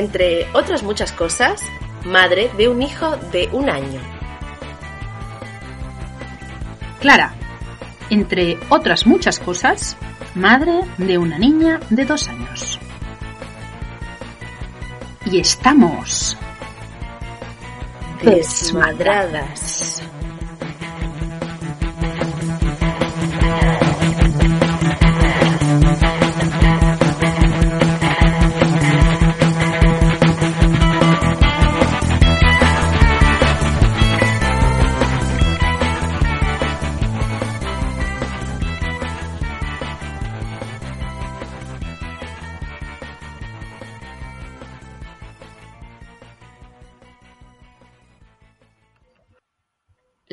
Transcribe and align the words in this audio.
Entre 0.00 0.46
otras 0.54 0.82
muchas 0.82 1.12
cosas, 1.12 1.60
madre 2.06 2.50
de 2.56 2.70
un 2.70 2.80
hijo 2.80 3.18
de 3.32 3.50
un 3.52 3.68
año. 3.68 4.00
Clara. 7.00 7.34
Entre 8.08 8.58
otras 8.70 9.06
muchas 9.06 9.38
cosas, 9.38 9.98
madre 10.34 10.80
de 10.96 11.18
una 11.18 11.38
niña 11.38 11.80
de 11.90 12.06
dos 12.06 12.28
años. 12.28 12.80
Y 15.26 15.38
estamos 15.38 16.38
Desmadradas. 18.22 20.02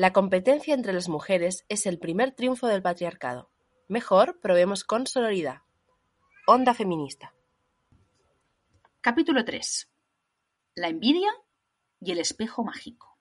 La 0.08 0.14
competencia 0.14 0.72
entre 0.72 0.94
las 0.94 1.10
mujeres 1.10 1.66
es 1.68 1.84
el 1.84 1.98
primer 1.98 2.32
triunfo 2.32 2.66
del 2.66 2.80
patriarcado. 2.80 3.50
Mejor 3.88 4.40
probemos 4.40 4.82
con 4.82 5.06
sororidad. 5.06 5.58
Onda 6.46 6.72
feminista. 6.72 7.34
Capítulo 9.02 9.44
3. 9.44 9.86
La 10.76 10.88
envidia 10.88 11.28
y 12.00 12.12
el 12.12 12.20
espejo 12.20 12.64
mágico. 12.64 13.18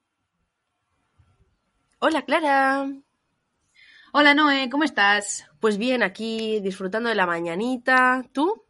Hola 1.99 2.21
Clara. 2.21 2.89
Hola 4.13 4.33
Noé, 4.33 4.69
¿cómo 4.69 4.85
estás? 4.85 5.45
Pues 5.59 5.77
bien, 5.77 6.03
aquí 6.03 6.61
disfrutando 6.61 7.09
de 7.09 7.15
la 7.15 7.27
mañanita. 7.27 8.23
¿Tú? 8.31 8.63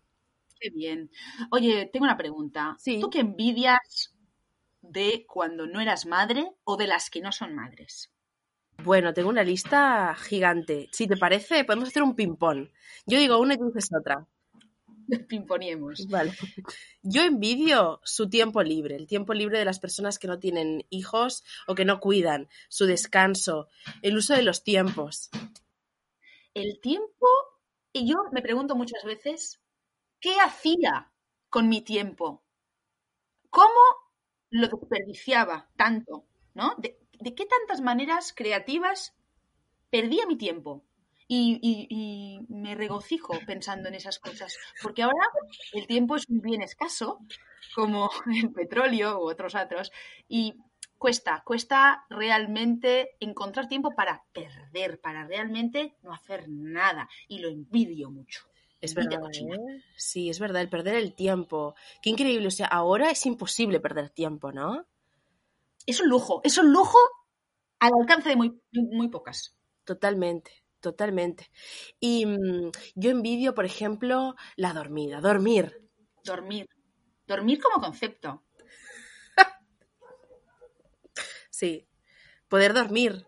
Qué 0.59 0.71
bien. 0.71 1.11
Oye, 1.51 1.87
tengo 1.93 2.05
una 2.05 2.17
pregunta. 2.17 2.75
Sí. 2.79 2.99
¿Tú 2.99 3.11
qué 3.11 3.19
envidias 3.19 4.16
de 4.89 5.25
cuando 5.27 5.67
no 5.67 5.81
eras 5.81 6.05
madre 6.05 6.51
o 6.63 6.77
de 6.77 6.87
las 6.87 7.09
que 7.09 7.21
no 7.21 7.31
son 7.31 7.55
madres? 7.55 8.11
Bueno, 8.83 9.13
tengo 9.13 9.29
una 9.29 9.43
lista 9.43 10.15
gigante. 10.15 10.87
Si 10.91 11.07
te 11.07 11.17
parece, 11.17 11.63
podemos 11.63 11.89
hacer 11.89 12.03
un 12.03 12.15
ping-pong. 12.15 12.69
Yo 13.05 13.17
digo 13.17 13.39
una 13.39 13.55
y 13.55 13.57
tú 13.57 13.65
dices 13.65 13.89
otra. 13.97 14.27
Pimponiemos. 15.27 16.07
Vale. 16.07 16.33
Yo 17.01 17.23
envidio 17.23 17.99
su 18.03 18.29
tiempo 18.29 18.61
libre, 18.61 18.95
el 18.95 19.07
tiempo 19.07 19.33
libre 19.33 19.57
de 19.59 19.65
las 19.65 19.79
personas 19.79 20.19
que 20.19 20.27
no 20.27 20.39
tienen 20.39 20.85
hijos 20.89 21.43
o 21.67 21.75
que 21.75 21.85
no 21.85 21.99
cuidan, 21.99 22.49
su 22.69 22.85
descanso, 22.85 23.67
el 24.01 24.17
uso 24.17 24.35
de 24.35 24.43
los 24.43 24.63
tiempos. 24.63 25.29
El 26.53 26.79
tiempo, 26.81 27.27
y 27.93 28.09
yo 28.09 28.15
me 28.31 28.41
pregunto 28.41 28.75
muchas 28.75 29.03
veces, 29.03 29.59
¿qué 30.19 30.35
hacía 30.39 31.11
con 31.49 31.69
mi 31.69 31.81
tiempo? 31.81 32.43
¿Cómo 33.49 34.06
lo 34.49 34.67
desperdiciaba 34.67 35.69
tanto? 35.75 36.25
¿No? 36.53 36.75
¿De, 36.77 36.97
qué 37.35 37.45
tantas 37.45 37.81
maneras 37.81 38.33
creativas 38.35 39.15
perdía 39.89 40.25
mi 40.27 40.37
tiempo? 40.37 40.83
Y, 41.29 41.59
y- 41.61 41.87
y 41.89 42.39
me 42.53 42.75
regocijo 42.75 43.33
pensando 43.45 43.89
en 43.89 43.95
esas 43.95 44.19
cosas, 44.19 44.57
porque 44.81 45.03
ahora 45.03 45.25
el 45.73 45.85
tiempo 45.87 46.15
es 46.15 46.27
un 46.29 46.39
bien 46.41 46.61
escaso, 46.61 47.19
como 47.75 48.09
el 48.43 48.51
petróleo 48.53 49.19
u 49.19 49.29
otros 49.29 49.55
otros, 49.55 49.91
y 50.29 50.55
cuesta, 50.97 51.43
cuesta 51.45 52.05
realmente 52.09 53.17
encontrar 53.19 53.67
tiempo 53.67 53.91
para 53.95 54.23
perder, 54.33 55.01
para 55.01 55.25
realmente 55.27 55.95
no 56.03 56.13
hacer 56.13 56.45
nada, 56.49 57.09
y 57.27 57.39
lo 57.39 57.49
envidio 57.49 58.09
mucho. 58.09 58.47
Es 58.79 58.93
verdad. 58.93 59.19
¿eh? 59.33 59.83
Sí, 59.95 60.29
es 60.29 60.39
verdad, 60.39 60.61
el 60.61 60.69
perder 60.69 60.95
el 60.95 61.15
tiempo. 61.15 61.75
Qué 62.01 62.09
increíble. 62.09 62.47
O 62.47 62.51
sea, 62.51 62.67
ahora 62.67 63.09
es 63.09 63.25
imposible 63.25 63.79
perder 63.79 64.09
tiempo, 64.09 64.51
¿no? 64.51 64.85
Es 65.85 65.99
un 65.99 66.09
lujo, 66.09 66.41
es 66.43 66.57
un 66.57 66.71
lujo 66.71 66.97
al 67.79 67.91
alcance 67.99 68.29
de 68.29 68.35
muy, 68.35 68.61
muy 68.73 69.09
pocas. 69.09 69.55
Totalmente, 69.83 70.51
totalmente. 70.79 71.49
Y 71.99 72.25
mm, 72.25 72.71
yo 72.95 73.09
envidio, 73.09 73.55
por 73.55 73.65
ejemplo, 73.65 74.35
la 74.55 74.73
dormida, 74.73 75.21
dormir. 75.21 75.89
Dormir. 76.23 76.67
Dormir 77.25 77.59
como 77.61 77.81
concepto. 77.83 78.43
Sí, 81.49 81.87
poder 82.47 82.73
dormir. 82.73 83.25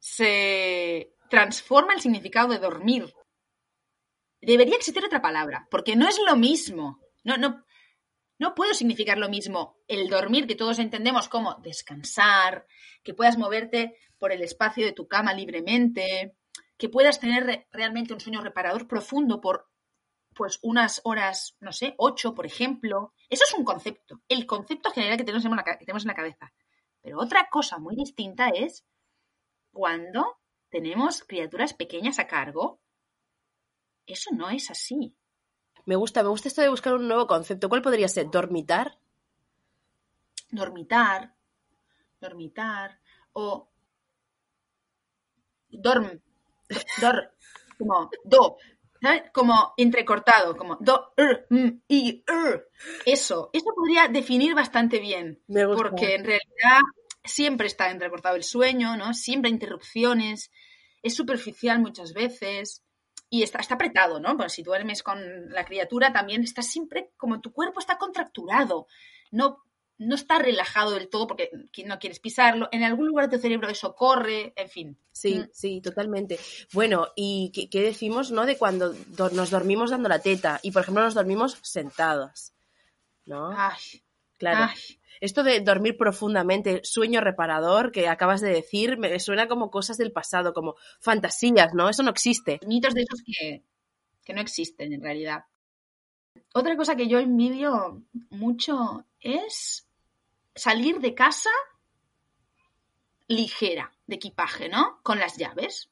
se 0.00 1.14
transforma 1.30 1.94
el 1.94 2.00
significado 2.00 2.48
de 2.48 2.58
dormir. 2.58 3.14
Debería 4.42 4.76
existir 4.76 5.04
otra 5.04 5.22
palabra, 5.22 5.66
porque 5.70 5.96
no 5.96 6.08
es 6.08 6.18
lo 6.26 6.36
mismo. 6.36 6.98
No, 7.24 7.36
no, 7.36 7.64
no 8.38 8.54
puedo 8.54 8.74
significar 8.74 9.16
lo 9.18 9.28
mismo 9.28 9.78
el 9.86 10.08
dormir 10.08 10.46
que 10.46 10.56
todos 10.56 10.78
entendemos 10.80 11.28
como 11.28 11.54
descansar, 11.62 12.66
que 13.04 13.14
puedas 13.14 13.38
moverte 13.38 13.96
por 14.18 14.32
el 14.32 14.42
espacio 14.42 14.84
de 14.84 14.92
tu 14.92 15.06
cama 15.06 15.32
libremente, 15.32 16.36
que 16.76 16.88
puedas 16.88 17.20
tener 17.20 17.44
re- 17.46 17.68
realmente 17.70 18.12
un 18.12 18.20
sueño 18.20 18.42
reparador 18.42 18.88
profundo 18.88 19.40
por 19.40 19.68
pues 20.34 20.58
unas 20.62 21.00
horas, 21.04 21.56
no 21.60 21.72
sé, 21.72 21.94
ocho, 21.98 22.34
por 22.34 22.44
ejemplo. 22.46 23.12
Eso 23.28 23.44
es 23.44 23.54
un 23.54 23.64
concepto, 23.64 24.22
el 24.28 24.46
concepto 24.46 24.90
general 24.90 25.16
que 25.18 25.24
tenemos 25.24 25.44
en 25.44 25.54
la, 25.54 25.62
que 25.62 25.84
tenemos 25.84 26.02
en 26.04 26.08
la 26.08 26.14
cabeza. 26.14 26.52
Pero 27.00 27.20
otra 27.20 27.48
cosa 27.50 27.78
muy 27.78 27.94
distinta 27.94 28.48
es 28.48 28.84
cuando 29.72 30.38
tenemos 30.70 31.22
criaturas 31.22 31.74
pequeñas 31.74 32.18
a 32.18 32.26
cargo, 32.26 32.80
eso 34.06 34.30
no 34.34 34.50
es 34.50 34.70
así. 34.70 35.14
Me 35.84 35.96
gusta, 35.96 36.22
me 36.22 36.28
gusta 36.28 36.48
esto 36.48 36.62
de 36.62 36.68
buscar 36.68 36.94
un 36.94 37.08
nuevo 37.08 37.26
concepto. 37.26 37.68
¿Cuál 37.68 37.82
podría 37.82 38.08
ser? 38.08 38.30
¿Dormitar? 38.30 38.98
Dormitar, 40.50 41.34
dormitar, 42.20 43.00
o 43.32 43.70
dorm, 45.70 46.20
dor, 47.00 47.34
como 47.78 48.10
do, 48.22 48.58
¿sabes? 49.00 49.22
Como 49.32 49.72
entrecortado, 49.78 50.56
como 50.56 50.76
do, 50.76 51.14
er, 51.16 51.46
mm, 51.48 51.68
y, 51.88 52.22
er. 52.26 52.68
Eso, 53.06 53.50
eso 53.52 53.70
podría 53.74 54.08
definir 54.08 54.54
bastante 54.54 54.98
bien. 55.00 55.42
Me 55.48 55.64
gusta. 55.64 55.88
porque 55.88 56.14
en 56.14 56.24
realidad 56.24 56.80
siempre 57.24 57.66
está 57.66 57.90
entrecortado 57.90 58.36
el 58.36 58.44
sueño, 58.44 58.96
¿no? 58.96 59.14
Siempre 59.14 59.48
hay 59.48 59.54
interrupciones, 59.54 60.50
es 61.02 61.14
superficial 61.14 61.80
muchas 61.80 62.12
veces 62.12 62.84
y 63.34 63.42
está, 63.42 63.60
está 63.60 63.76
apretado, 63.76 64.20
¿no? 64.20 64.36
Pues 64.36 64.52
si 64.52 64.62
duermes 64.62 65.02
con 65.02 65.48
la 65.50 65.64
criatura 65.64 66.12
también 66.12 66.42
está 66.42 66.60
siempre 66.60 67.12
como 67.16 67.40
tu 67.40 67.50
cuerpo 67.50 67.80
está 67.80 67.96
contracturado, 67.96 68.86
no, 69.30 69.64
no 69.96 70.14
está 70.14 70.38
relajado 70.38 70.90
del 70.90 71.08
todo 71.08 71.26
porque 71.26 71.48
no 71.86 71.98
quieres 71.98 72.18
pisarlo, 72.20 72.68
en 72.72 72.82
algún 72.84 73.06
lugar 73.06 73.30
de 73.30 73.36
tu 73.38 73.40
cerebro 73.42 73.70
eso 73.70 73.94
corre, 73.94 74.52
en 74.54 74.68
fin. 74.68 74.98
Sí, 75.12 75.36
Mm. 75.38 75.48
sí, 75.52 75.80
totalmente. 75.80 76.38
Bueno, 76.74 77.08
¿y 77.16 77.50
qué, 77.54 77.70
qué 77.70 77.80
decimos, 77.80 78.30
no? 78.32 78.44
De 78.44 78.58
cuando 78.58 78.92
do- 78.92 79.30
nos 79.30 79.48
dormimos 79.50 79.90
dando 79.90 80.10
la 80.10 80.18
teta 80.18 80.60
y, 80.62 80.70
por 80.70 80.82
ejemplo, 80.82 81.02
nos 81.02 81.14
dormimos 81.14 81.56
sentados, 81.62 82.52
¿no? 83.24 83.48
Ay, 83.56 84.02
claro. 84.36 84.66
ay. 84.74 84.98
Esto 85.22 85.44
de 85.44 85.60
dormir 85.60 85.96
profundamente, 85.96 86.80
sueño 86.82 87.20
reparador 87.20 87.92
que 87.92 88.08
acabas 88.08 88.40
de 88.40 88.50
decir, 88.50 88.98
me 88.98 89.20
suena 89.20 89.46
como 89.46 89.70
cosas 89.70 89.96
del 89.96 90.10
pasado, 90.10 90.52
como 90.52 90.74
fantasías, 90.98 91.74
¿no? 91.74 91.88
Eso 91.88 92.02
no 92.02 92.10
existe. 92.10 92.58
mitos 92.66 92.92
de 92.92 93.02
esos 93.02 93.22
que, 93.24 93.62
que 94.24 94.34
no 94.34 94.40
existen 94.40 94.92
en 94.92 95.00
realidad. 95.00 95.44
Otra 96.52 96.76
cosa 96.76 96.96
que 96.96 97.06
yo 97.06 97.20
envidio 97.20 98.02
mucho 98.30 99.04
es 99.20 99.86
salir 100.56 100.98
de 100.98 101.14
casa 101.14 101.50
ligera 103.28 103.92
de 104.08 104.16
equipaje, 104.16 104.68
¿no? 104.68 104.98
Con 105.04 105.20
las 105.20 105.36
llaves. 105.36 105.88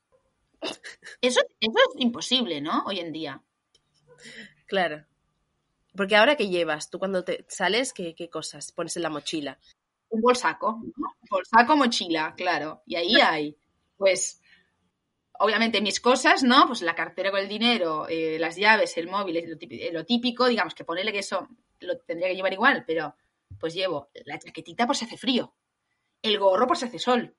Eso, 0.60 1.40
eso 1.60 1.78
es 1.78 2.02
imposible, 2.02 2.60
¿no? 2.60 2.82
Hoy 2.84 2.98
en 2.98 3.12
día. 3.12 3.40
Claro. 4.66 5.06
Porque 5.94 6.16
ahora 6.16 6.36
que 6.36 6.48
llevas, 6.48 6.90
tú 6.90 6.98
cuando 6.98 7.24
te 7.24 7.44
sales, 7.48 7.92
¿qué, 7.92 8.14
qué 8.14 8.30
cosas 8.30 8.72
pones 8.72 8.96
en 8.96 9.02
la 9.02 9.10
mochila? 9.10 9.58
Un 10.10 10.20
bolsaco, 10.20 10.80
¿no? 10.96 11.16
Bolsaco, 11.28 11.76
mochila, 11.76 12.34
claro. 12.36 12.82
Y 12.86 12.96
ahí 12.96 13.14
hay, 13.20 13.56
pues, 13.96 14.40
obviamente 15.40 15.80
mis 15.80 16.00
cosas, 16.00 16.42
¿no? 16.42 16.66
Pues 16.66 16.82
la 16.82 16.94
cartera 16.94 17.30
con 17.30 17.40
el 17.40 17.48
dinero, 17.48 18.06
eh, 18.08 18.38
las 18.38 18.56
llaves, 18.56 18.96
el 18.98 19.08
móvil, 19.08 19.42
lo 19.48 19.56
típico, 19.56 19.92
lo 19.92 20.04
típico, 20.04 20.46
digamos 20.46 20.74
que 20.74 20.84
ponerle 20.84 21.12
que 21.12 21.20
eso 21.20 21.48
lo 21.80 21.98
tendría 21.98 22.28
que 22.28 22.36
llevar 22.36 22.52
igual, 22.52 22.84
pero 22.86 23.14
pues 23.58 23.74
llevo 23.74 24.10
la 24.26 24.38
chaquetita 24.38 24.86
por 24.86 24.96
si 24.96 25.06
hace 25.06 25.16
frío, 25.16 25.54
el 26.22 26.38
gorro 26.38 26.66
por 26.66 26.76
si 26.76 26.84
hace 26.84 26.98
sol, 26.98 27.34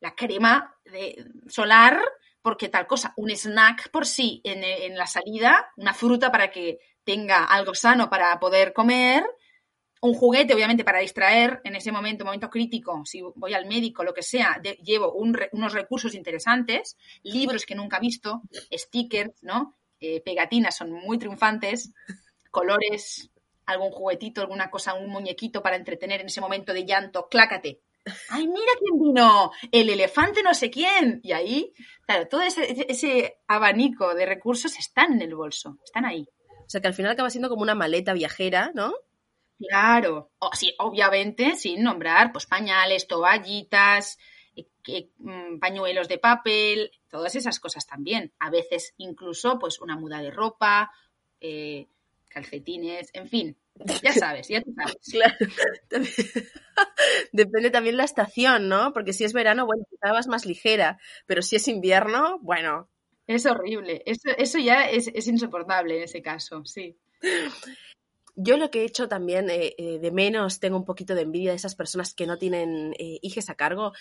la 0.00 0.14
crema 0.14 0.76
de 0.84 1.24
solar 1.46 2.02
porque 2.42 2.68
tal 2.68 2.86
cosa, 2.86 3.12
un 3.16 3.30
snack 3.30 3.90
por 3.90 4.06
sí 4.06 4.40
en, 4.44 4.64
en 4.64 4.96
la 4.96 5.06
salida, 5.06 5.70
una 5.76 5.94
fruta 5.94 6.30
para 6.30 6.50
que 6.50 6.78
tenga 7.04 7.44
algo 7.44 7.74
sano 7.74 8.08
para 8.08 8.38
poder 8.40 8.72
comer, 8.72 9.24
un 10.02 10.14
juguete, 10.14 10.54
obviamente, 10.54 10.84
para 10.84 11.00
distraer 11.00 11.60
en 11.64 11.76
ese 11.76 11.92
momento, 11.92 12.24
momento 12.24 12.48
crítico, 12.48 13.02
si 13.04 13.20
voy 13.34 13.52
al 13.52 13.66
médico, 13.66 14.02
lo 14.02 14.14
que 14.14 14.22
sea, 14.22 14.60
llevo 14.82 15.12
unos 15.12 15.72
recursos 15.72 16.14
interesantes, 16.14 16.96
libros 17.22 17.66
que 17.66 17.74
nunca 17.74 17.98
he 17.98 18.00
visto, 18.00 18.42
stickers, 18.72 19.42
¿no? 19.42 19.76
Eh, 20.00 20.22
pegatinas 20.22 20.76
son 20.76 20.92
muy 20.92 21.18
triunfantes, 21.18 21.92
colores, 22.50 23.30
algún 23.66 23.90
juguetito, 23.90 24.40
alguna 24.40 24.70
cosa, 24.70 24.94
un 24.94 25.10
muñequito 25.10 25.62
para 25.62 25.76
entretener 25.76 26.22
en 26.22 26.28
ese 26.28 26.40
momento 26.40 26.72
de 26.72 26.86
llanto, 26.86 27.28
clácate. 27.28 27.80
¡Ay, 28.28 28.46
mira 28.46 28.72
quién 28.78 28.98
vino! 28.98 29.50
El 29.70 29.88
elefante 29.90 30.42
no 30.42 30.54
sé 30.54 30.70
quién. 30.70 31.20
Y 31.22 31.32
ahí, 31.32 31.72
claro, 32.06 32.28
todo 32.28 32.42
ese, 32.42 32.86
ese 32.88 33.38
abanico 33.46 34.14
de 34.14 34.26
recursos 34.26 34.78
están 34.78 35.12
en 35.12 35.22
el 35.22 35.34
bolso, 35.34 35.78
están 35.84 36.04
ahí. 36.04 36.26
O 36.48 36.68
sea 36.70 36.80
que 36.80 36.88
al 36.88 36.94
final 36.94 37.12
acaba 37.12 37.30
siendo 37.30 37.48
como 37.48 37.62
una 37.62 37.74
maleta 37.74 38.12
viajera, 38.12 38.70
¿no? 38.74 38.94
Claro, 39.58 40.30
o, 40.38 40.50
sí, 40.54 40.74
obviamente, 40.78 41.54
sin 41.54 41.82
nombrar, 41.82 42.32
pues 42.32 42.46
pañales, 42.46 43.06
toallitas, 43.06 44.18
eh, 44.56 45.10
mm, 45.18 45.58
pañuelos 45.58 46.08
de 46.08 46.18
papel, 46.18 46.92
todas 47.10 47.34
esas 47.34 47.60
cosas 47.60 47.86
también. 47.86 48.32
A 48.38 48.50
veces 48.50 48.94
incluso, 48.96 49.58
pues 49.58 49.80
una 49.80 49.96
muda 49.96 50.22
de 50.22 50.30
ropa, 50.30 50.90
eh, 51.40 51.88
calcetines, 52.28 53.10
en 53.12 53.28
fin, 53.28 53.58
ya 54.02 54.12
sabes, 54.12 54.48
ya 54.48 54.62
tú 54.62 54.72
sabes. 54.74 54.96
Claro. 55.10 55.36
Depende 57.32 57.70
también 57.70 57.96
la 57.96 58.04
estación, 58.04 58.68
¿no? 58.68 58.92
Porque 58.92 59.12
si 59.12 59.24
es 59.24 59.32
verano, 59.32 59.66
bueno, 59.66 59.84
quizá 59.90 60.12
vas 60.12 60.28
más 60.28 60.46
ligera, 60.46 60.98
pero 61.26 61.42
si 61.42 61.56
es 61.56 61.68
invierno, 61.68 62.38
bueno. 62.40 62.88
Es 63.26 63.46
horrible, 63.46 64.02
eso, 64.06 64.30
eso 64.36 64.58
ya 64.58 64.90
es, 64.90 65.08
es 65.14 65.28
insoportable 65.28 65.96
en 65.96 66.02
ese 66.02 66.20
caso, 66.20 66.64
sí. 66.64 66.98
Yo 68.36 68.56
lo 68.56 68.70
que 68.70 68.80
he 68.80 68.84
hecho 68.84 69.08
también 69.08 69.50
eh, 69.50 69.74
eh, 69.76 69.98
de 69.98 70.10
menos, 70.10 70.60
tengo 70.60 70.76
un 70.76 70.84
poquito 70.84 71.14
de 71.14 71.22
envidia 71.22 71.50
de 71.50 71.56
esas 71.56 71.74
personas 71.74 72.14
que 72.14 72.26
no 72.26 72.38
tienen 72.38 72.94
eh, 72.98 73.18
hijos 73.22 73.50
a 73.50 73.54
cargo 73.54 73.92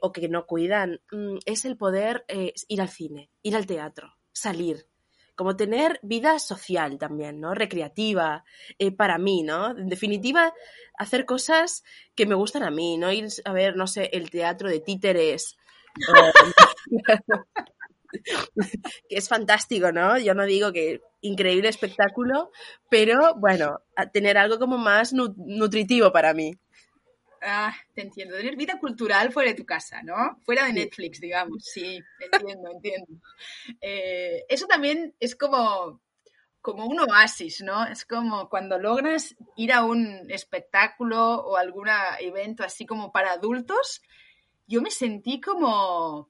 o 0.00 0.10
que 0.10 0.26
no 0.28 0.46
cuidan, 0.46 1.02
mm, 1.12 1.36
es 1.44 1.66
el 1.66 1.76
poder 1.76 2.24
ir 2.68 2.80
al 2.80 2.88
cine, 2.88 3.28
ir 3.42 3.56
al 3.56 3.66
teatro, 3.66 4.16
salir. 4.32 4.86
Como 5.36 5.54
tener 5.54 6.00
vida 6.02 6.38
social 6.38 6.98
también, 6.98 7.40
¿no? 7.40 7.54
Recreativa, 7.54 8.44
para 8.96 9.18
mí, 9.18 9.42
¿no? 9.42 9.70
En 9.70 9.88
definitiva, 9.88 10.52
hacer 10.98 11.26
cosas 11.26 11.84
que 12.14 12.26
me 12.26 12.34
gustan 12.34 12.62
a 12.62 12.70
mí, 12.70 12.96
¿no? 12.96 13.12
Ir 13.12 13.28
a 13.44 13.52
ver, 13.52 13.76
no 13.76 13.86
sé, 13.86 14.10
el 14.12 14.30
teatro 14.30 14.68
de 14.68 14.80
títeres. 14.80 15.56
que 19.08 19.16
es 19.16 19.28
fantástico, 19.28 19.92
¿no? 19.92 20.18
Yo 20.18 20.34
no 20.34 20.44
digo 20.44 20.72
que 20.72 21.00
increíble 21.20 21.68
espectáculo, 21.68 22.50
pero 22.88 23.34
bueno, 23.36 23.80
tener 24.12 24.38
algo 24.38 24.58
como 24.58 24.78
más 24.78 25.12
nutritivo 25.12 26.12
para 26.12 26.34
mí. 26.34 26.56
Ah, 27.48 27.72
te 27.94 28.02
entiendo. 28.02 28.36
Tener 28.36 28.56
vida 28.56 28.78
cultural 28.80 29.32
fuera 29.32 29.50
de 29.50 29.56
tu 29.56 29.64
casa, 29.64 30.02
¿no? 30.02 30.40
Fuera 30.44 30.66
de 30.66 30.72
Netflix, 30.72 31.20
digamos. 31.20 31.64
Sí, 31.64 32.00
entiendo, 32.32 32.70
entiendo. 32.72 33.12
Eh, 33.80 34.44
eso 34.48 34.66
también 34.66 35.14
es 35.20 35.36
como, 35.36 36.00
como 36.60 36.86
un 36.86 36.98
oasis, 36.98 37.60
¿no? 37.60 37.86
Es 37.86 38.04
como 38.04 38.48
cuando 38.48 38.78
logras 38.78 39.36
ir 39.54 39.72
a 39.72 39.84
un 39.84 40.28
espectáculo 40.28 41.36
o 41.36 41.56
algún 41.56 41.88
evento 42.18 42.64
así 42.64 42.84
como 42.84 43.12
para 43.12 43.30
adultos, 43.30 44.02
yo 44.66 44.82
me 44.82 44.90
sentí 44.90 45.40
como, 45.40 46.28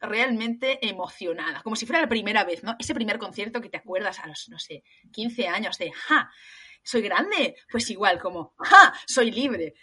realmente 0.00 0.86
emocionada, 0.86 1.62
como 1.62 1.76
si 1.76 1.86
fuera 1.86 2.02
la 2.02 2.08
primera 2.08 2.44
vez, 2.44 2.62
¿no? 2.62 2.76
Ese 2.78 2.94
primer 2.94 3.18
concierto 3.18 3.60
que 3.60 3.68
te 3.68 3.78
acuerdas 3.78 4.18
a 4.18 4.26
los, 4.26 4.48
no 4.48 4.58
sé, 4.58 4.82
15 5.12 5.48
años 5.48 5.78
de, 5.78 5.92
¡ja! 5.92 6.30
¿Soy 6.82 7.02
grande? 7.02 7.56
Pues 7.70 7.90
igual, 7.90 8.18
como, 8.20 8.54
¡ja! 8.58 8.94
Soy 9.06 9.30
libre. 9.30 9.74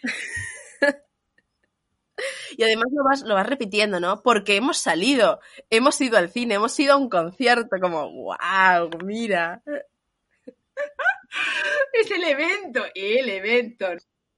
Y 2.56 2.62
además 2.62 2.86
lo 2.92 3.04
vas, 3.04 3.22
lo 3.22 3.34
vas 3.34 3.46
repitiendo, 3.46 4.00
¿no? 4.00 4.22
Porque 4.22 4.56
hemos 4.56 4.78
salido, 4.78 5.40
hemos 5.68 6.00
ido 6.00 6.16
al 6.16 6.30
cine, 6.30 6.54
hemos 6.54 6.78
ido 6.80 6.94
a 6.94 6.96
un 6.96 7.10
concierto, 7.10 7.76
como, 7.80 8.10
¡wow! 8.10 8.88
Mira. 9.04 9.62
es 11.92 12.10
el 12.10 12.24
evento, 12.24 12.84
el 12.94 13.28
evento. 13.28 13.86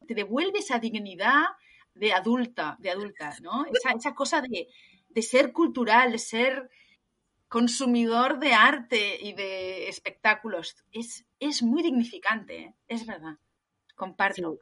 Te 0.06 0.14
devuelve 0.14 0.58
esa 0.58 0.80
dignidad 0.80 1.44
de 1.94 2.12
adulta, 2.12 2.76
de 2.80 2.90
adulta, 2.90 3.36
¿no? 3.40 3.66
Esa, 3.66 3.92
esa 3.92 4.14
cosa 4.14 4.40
de, 4.40 4.66
de 5.08 5.22
ser 5.22 5.52
cultural, 5.52 6.12
de 6.12 6.18
ser 6.18 6.70
consumidor 7.48 8.38
de 8.38 8.52
arte 8.52 9.18
y 9.20 9.32
de 9.32 9.88
espectáculos. 9.88 10.76
Es, 10.92 11.24
es 11.40 11.62
muy 11.62 11.82
dignificante, 11.82 12.58
¿eh? 12.58 12.74
es 12.88 13.06
verdad. 13.06 13.38
Comparto. 13.98 14.60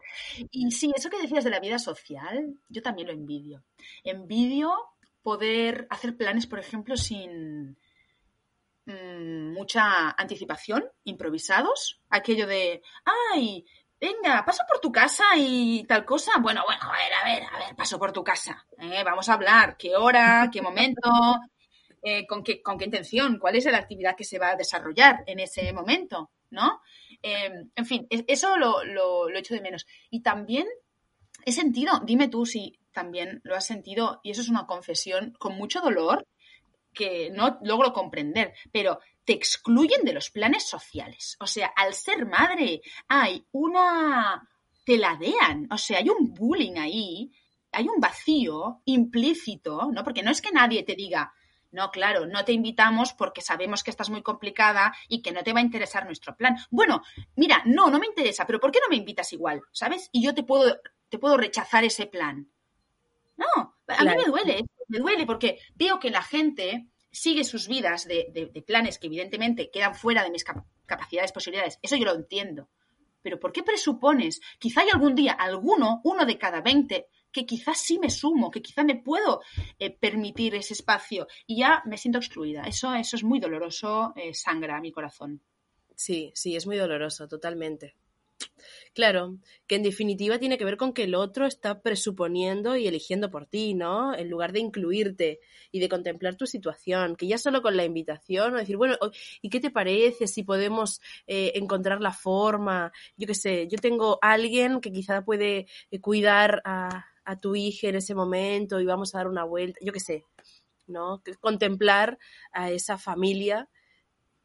Y 0.50 0.70
sí, 0.72 0.90
eso 0.96 1.10
que 1.10 1.20
decías 1.20 1.44
de 1.44 1.50
la 1.50 1.60
vida 1.60 1.78
social, 1.78 2.54
yo 2.70 2.80
también 2.80 3.08
lo 3.08 3.12
envidio. 3.12 3.62
Envidio 4.02 4.72
poder 5.22 5.86
hacer 5.90 6.16
planes, 6.16 6.46
por 6.46 6.58
ejemplo, 6.58 6.96
sin 6.96 7.76
mm, 8.86 9.52
mucha 9.52 10.10
anticipación, 10.10 10.84
improvisados. 11.04 12.00
Aquello 12.08 12.46
de, 12.46 12.80
ay, 13.04 13.66
venga, 14.00 14.42
paso 14.46 14.62
por 14.66 14.80
tu 14.80 14.90
casa 14.90 15.24
y 15.36 15.84
tal 15.84 16.06
cosa. 16.06 16.32
Bueno, 16.40 16.62
bueno, 16.64 16.82
a 16.82 16.96
ver, 16.96 17.12
a 17.12 17.24
ver, 17.24 17.42
a 17.42 17.58
ver, 17.58 17.76
paso 17.76 17.98
por 17.98 18.12
tu 18.12 18.24
casa. 18.24 18.66
¿eh? 18.78 19.02
vamos 19.04 19.28
a 19.28 19.34
hablar, 19.34 19.76
qué 19.76 19.96
hora, 19.96 20.48
qué 20.50 20.62
momento, 20.62 21.10
eh, 22.02 22.26
con, 22.26 22.42
qué, 22.42 22.62
con 22.62 22.78
qué 22.78 22.86
intención, 22.86 23.38
cuál 23.38 23.56
es 23.56 23.66
la 23.66 23.76
actividad 23.76 24.16
que 24.16 24.24
se 24.24 24.38
va 24.38 24.52
a 24.52 24.56
desarrollar 24.56 25.24
en 25.26 25.40
ese 25.40 25.70
momento, 25.74 26.30
¿no? 26.48 26.80
Em, 27.22 27.70
en 27.74 27.86
fin, 27.86 28.06
eso 28.10 28.56
lo, 28.56 28.84
lo, 28.84 29.28
lo 29.28 29.38
echo 29.38 29.54
de 29.54 29.60
menos. 29.60 29.86
Y 30.10 30.22
también 30.22 30.66
he 31.44 31.52
sentido, 31.52 32.00
dime 32.04 32.28
tú 32.28 32.46
si 32.46 32.78
también 32.92 33.40
lo 33.44 33.54
has 33.54 33.66
sentido, 33.66 34.20
y 34.22 34.30
eso 34.30 34.40
es 34.40 34.48
una 34.48 34.66
confesión 34.66 35.34
con 35.38 35.56
mucho 35.56 35.80
dolor 35.80 36.26
que 36.92 37.30
no 37.30 37.58
logro 37.62 37.92
comprender, 37.92 38.54
pero 38.72 38.98
te 39.24 39.34
excluyen 39.34 40.02
de 40.02 40.14
los 40.14 40.30
planes 40.30 40.66
sociales. 40.66 41.36
O 41.40 41.46
sea, 41.46 41.68
al 41.76 41.92
ser 41.92 42.26
madre 42.26 42.80
hay 43.06 43.44
una... 43.52 44.48
te 44.84 44.96
ladean, 44.96 45.68
o 45.70 45.76
sea, 45.76 45.98
hay 45.98 46.08
un 46.08 46.32
bullying 46.32 46.78
ahí, 46.78 47.30
hay 47.72 47.86
un 47.86 48.00
vacío 48.00 48.80
implícito, 48.86 49.90
¿no? 49.92 50.02
Porque 50.02 50.22
no 50.22 50.30
es 50.30 50.40
que 50.40 50.52
nadie 50.52 50.82
te 50.84 50.94
diga, 50.94 51.32
no, 51.72 51.90
claro, 51.90 52.26
no 52.26 52.44
te 52.44 52.52
invitamos 52.52 53.12
porque 53.12 53.40
sabemos 53.40 53.82
que 53.82 53.90
estás 53.90 54.10
muy 54.10 54.22
complicada 54.22 54.94
y 55.08 55.22
que 55.22 55.32
no 55.32 55.42
te 55.42 55.52
va 55.52 55.60
a 55.60 55.62
interesar 55.64 56.06
nuestro 56.06 56.36
plan. 56.36 56.56
Bueno, 56.70 57.02
mira, 57.34 57.62
no, 57.66 57.90
no 57.90 57.98
me 57.98 58.06
interesa, 58.06 58.46
pero 58.46 58.60
¿por 58.60 58.70
qué 58.70 58.80
no 58.80 58.88
me 58.88 58.96
invitas 58.96 59.32
igual? 59.32 59.62
¿Sabes? 59.72 60.08
Y 60.12 60.24
yo 60.24 60.34
te 60.34 60.42
puedo, 60.42 60.78
te 61.08 61.18
puedo 61.18 61.36
rechazar 61.36 61.84
ese 61.84 62.06
plan. 62.06 62.48
No, 63.36 63.76
a 63.88 64.04
mí 64.04 64.10
me 64.16 64.24
duele, 64.24 64.64
me 64.88 64.98
duele 64.98 65.26
porque 65.26 65.58
veo 65.74 65.98
que 65.98 66.10
la 66.10 66.22
gente 66.22 66.86
sigue 67.10 67.44
sus 67.44 67.68
vidas 67.68 68.06
de, 68.06 68.64
planes 68.66 68.98
que 68.98 69.06
evidentemente 69.06 69.70
quedan 69.70 69.94
fuera 69.94 70.22
de 70.22 70.30
mis 70.30 70.44
capacidades, 70.86 71.32
posibilidades. 71.32 71.78
Eso 71.82 71.96
yo 71.96 72.04
lo 72.04 72.14
entiendo. 72.14 72.68
Pero 73.22 73.40
¿por 73.40 73.52
qué 73.52 73.62
presupones? 73.62 74.40
Quizá 74.58 74.82
hay 74.82 74.90
algún 74.90 75.14
día, 75.14 75.32
alguno, 75.32 76.00
uno 76.04 76.24
de 76.26 76.38
cada 76.38 76.60
veinte, 76.60 77.08
que 77.36 77.44
quizás 77.44 77.78
sí 77.78 77.98
me 77.98 78.08
sumo, 78.08 78.50
que 78.50 78.62
quizá 78.62 78.82
me 78.82 78.96
puedo 78.96 79.42
eh, 79.78 79.90
permitir 79.90 80.54
ese 80.54 80.72
espacio 80.72 81.26
y 81.46 81.58
ya 81.58 81.82
me 81.84 81.98
siento 81.98 82.18
excluida. 82.18 82.62
Eso, 82.62 82.94
eso 82.94 83.16
es 83.16 83.24
muy 83.24 83.40
doloroso, 83.40 84.14
eh, 84.16 84.32
sangra 84.32 84.80
mi 84.80 84.90
corazón. 84.90 85.42
Sí, 85.94 86.32
sí, 86.34 86.56
es 86.56 86.66
muy 86.66 86.78
doloroso, 86.78 87.28
totalmente. 87.28 87.94
Claro, 88.94 89.36
que 89.66 89.76
en 89.76 89.82
definitiva 89.82 90.38
tiene 90.38 90.56
que 90.56 90.64
ver 90.64 90.78
con 90.78 90.94
que 90.94 91.04
el 91.04 91.14
otro 91.14 91.46
está 91.46 91.82
presuponiendo 91.82 92.74
y 92.76 92.86
eligiendo 92.86 93.30
por 93.30 93.44
ti, 93.44 93.74
¿no? 93.74 94.14
En 94.14 94.30
lugar 94.30 94.52
de 94.52 94.60
incluirte 94.60 95.40
y 95.70 95.80
de 95.80 95.90
contemplar 95.90 96.36
tu 96.36 96.46
situación, 96.46 97.16
que 97.16 97.26
ya 97.26 97.36
solo 97.36 97.60
con 97.60 97.76
la 97.76 97.84
invitación 97.84 98.54
o 98.54 98.58
decir, 98.58 98.78
bueno, 98.78 98.96
¿y 99.42 99.50
qué 99.50 99.60
te 99.60 99.70
parece 99.70 100.26
si 100.26 100.42
podemos 100.42 101.02
eh, 101.26 101.52
encontrar 101.56 102.00
la 102.00 102.12
forma? 102.12 102.92
Yo 103.18 103.26
qué 103.26 103.34
sé, 103.34 103.68
yo 103.68 103.76
tengo 103.78 104.18
alguien 104.22 104.80
que 104.80 104.92
quizá 104.92 105.22
puede 105.22 105.66
cuidar 106.00 106.62
a, 106.64 107.06
a 107.26 107.38
tu 107.38 107.54
hija 107.54 107.88
en 107.88 107.96
ese 107.96 108.14
momento 108.14 108.80
y 108.80 108.86
vamos 108.86 109.14
a 109.14 109.18
dar 109.18 109.28
una 109.28 109.44
vuelta, 109.44 109.78
yo 109.82 109.92
qué 109.92 110.00
sé, 110.00 110.24
¿no? 110.86 111.22
Contemplar 111.40 112.18
a 112.52 112.70
esa 112.70 112.96
familia 112.96 113.68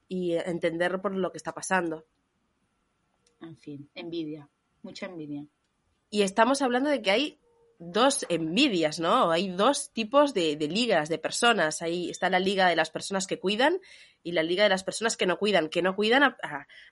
y 0.10 0.34
entender 0.34 1.00
por 1.02 1.16
lo 1.16 1.32
que 1.32 1.38
está 1.38 1.54
pasando 1.54 2.06
en 3.42 3.58
fin, 3.58 3.90
envidia, 3.96 4.50
mucha 4.84 5.08
envidia. 5.08 5.46
Y 6.10 6.22
estamos 6.22 6.62
hablando 6.62 6.90
de 6.90 7.02
que 7.02 7.12
hay 7.12 7.40
dos 7.80 8.26
envidias, 8.30 9.00
¿no? 9.00 9.32
Hay 9.32 9.50
dos 9.50 9.92
tipos 9.92 10.34
de, 10.34 10.56
ligas, 10.56 11.10
de 11.10 11.18
personas. 11.18 11.82
Ahí 11.82 12.10
está 12.10 12.30
la 12.30 12.40
liga 12.40 12.68
de 12.68 12.76
las 12.76 12.92
personas 12.92 13.28
que 13.28 13.40
cuidan 13.40 13.80
y 14.24 14.34
la 14.34 14.44
liga 14.44 14.64
de 14.64 14.70
las 14.70 14.84
personas 14.84 15.18
que 15.18 15.26
no 15.26 15.38
cuidan, 15.38 15.70
que 15.70 15.82
no 15.82 15.96
cuidan 15.96 16.24
a, 16.24 16.38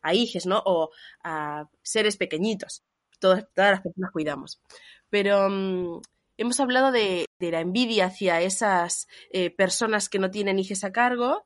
a, 0.02 0.14
hijos, 0.14 0.46
¿no? 0.46 0.64
O 0.66 0.90
a 1.24 1.70
seres 1.84 2.18
pequeñitos. 2.18 2.84
Todas, 3.20 3.46
todas 3.54 3.72
las 3.72 3.82
personas 3.82 4.12
cuidamos. 4.12 4.62
Pero 5.10 5.50
mm, 5.50 6.02
hemos 6.38 6.60
hablado 6.60 6.92
de, 6.92 7.26
la 7.40 7.62
envidia 7.62 8.06
hacia 8.06 8.42
esas 8.42 9.08
eh, 9.32 9.50
personas 9.50 10.10
que 10.10 10.20
no 10.20 10.32
tienen 10.32 10.60
hijos 10.60 10.84
a 10.84 10.92
cargo. 10.92 11.46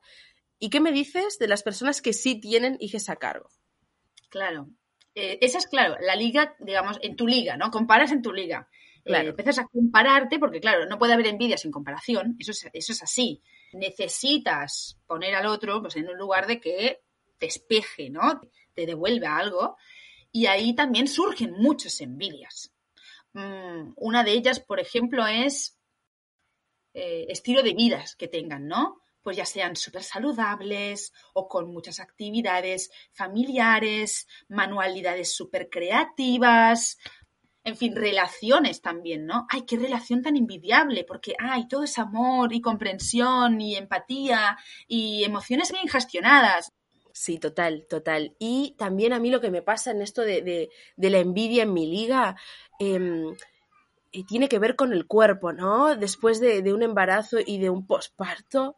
¿Y 0.58 0.70
qué 0.70 0.80
me 0.80 0.92
dices 0.92 1.38
de 1.38 1.48
las 1.48 1.62
personas 1.62 2.00
que 2.00 2.12
sí 2.12 2.40
tienen 2.40 2.76
hijos 2.80 3.08
a 3.08 3.16
cargo? 3.16 3.50
Claro. 4.28 4.68
Eh, 5.14 5.38
esa 5.42 5.58
es, 5.58 5.66
claro, 5.66 5.96
la 6.00 6.16
liga, 6.16 6.56
digamos, 6.58 6.98
en 7.02 7.16
tu 7.16 7.26
liga, 7.26 7.56
¿no? 7.56 7.70
Comparas 7.70 8.12
en 8.12 8.22
tu 8.22 8.32
liga. 8.32 8.68
Eh, 9.04 9.10
claro. 9.10 9.30
empiezas 9.30 9.58
a 9.58 9.66
compararte, 9.66 10.38
porque 10.38 10.60
claro, 10.60 10.86
no 10.86 10.98
puede 10.98 11.12
haber 11.12 11.26
envidia 11.26 11.58
sin 11.58 11.70
comparación, 11.70 12.36
eso 12.38 12.52
es, 12.52 12.68
eso 12.72 12.92
es 12.92 13.02
así. 13.02 13.42
Necesitas 13.72 14.98
poner 15.06 15.34
al 15.34 15.46
otro 15.46 15.82
pues, 15.82 15.96
en 15.96 16.08
un 16.08 16.16
lugar 16.16 16.46
de 16.46 16.60
que 16.60 17.02
te 17.38 17.46
espeje, 17.46 18.10
¿no? 18.10 18.40
Te 18.74 18.86
devuelva 18.86 19.36
algo. 19.36 19.76
Y 20.32 20.46
ahí 20.46 20.74
también 20.74 21.06
surgen 21.06 21.52
muchas 21.52 22.00
envidias. 22.00 22.73
Mm, 23.34 23.92
una 23.96 24.24
de 24.24 24.32
ellas, 24.32 24.60
por 24.60 24.80
ejemplo, 24.80 25.26
es 25.26 25.78
eh, 26.94 27.26
estilo 27.28 27.62
de 27.62 27.74
vidas 27.74 28.14
que 28.16 28.28
tengan, 28.28 28.66
¿no? 28.68 29.00
Pues 29.22 29.36
ya 29.36 29.44
sean 29.44 29.74
súper 29.74 30.02
saludables 30.02 31.12
o 31.32 31.48
con 31.48 31.72
muchas 31.72 31.98
actividades 31.98 32.90
familiares, 33.12 34.26
manualidades 34.48 35.34
súper 35.34 35.68
creativas, 35.70 36.98
en 37.64 37.76
fin, 37.76 37.96
relaciones 37.96 38.82
también, 38.82 39.26
¿no? 39.26 39.46
Ay, 39.48 39.62
qué 39.62 39.76
relación 39.78 40.22
tan 40.22 40.36
envidiable, 40.36 41.04
porque 41.04 41.34
hay 41.38 41.66
todo 41.66 41.84
es 41.84 41.98
amor 41.98 42.52
y 42.52 42.60
comprensión 42.60 43.60
y 43.60 43.74
empatía 43.74 44.58
y 44.86 45.24
emociones 45.24 45.72
bien 45.72 45.88
gestionadas. 45.88 46.70
Sí, 47.16 47.38
total, 47.38 47.86
total. 47.88 48.34
Y 48.40 48.74
también 48.76 49.12
a 49.12 49.20
mí 49.20 49.30
lo 49.30 49.40
que 49.40 49.50
me 49.50 49.62
pasa 49.62 49.92
en 49.92 50.02
esto 50.02 50.22
de, 50.22 50.68
la 50.96 51.18
envidia 51.18 51.62
en 51.62 51.72
mi 51.72 51.86
liga, 51.86 52.36
em, 52.78 53.34
tiene 54.22 54.48
que 54.48 54.60
ver 54.60 54.76
con 54.76 54.92
el 54.92 55.06
cuerpo, 55.06 55.52
¿no? 55.52 55.96
Después 55.96 56.38
de, 56.38 56.62
de 56.62 56.72
un 56.72 56.82
embarazo 56.82 57.38
y 57.44 57.58
de 57.58 57.70
un 57.70 57.86
posparto, 57.86 58.76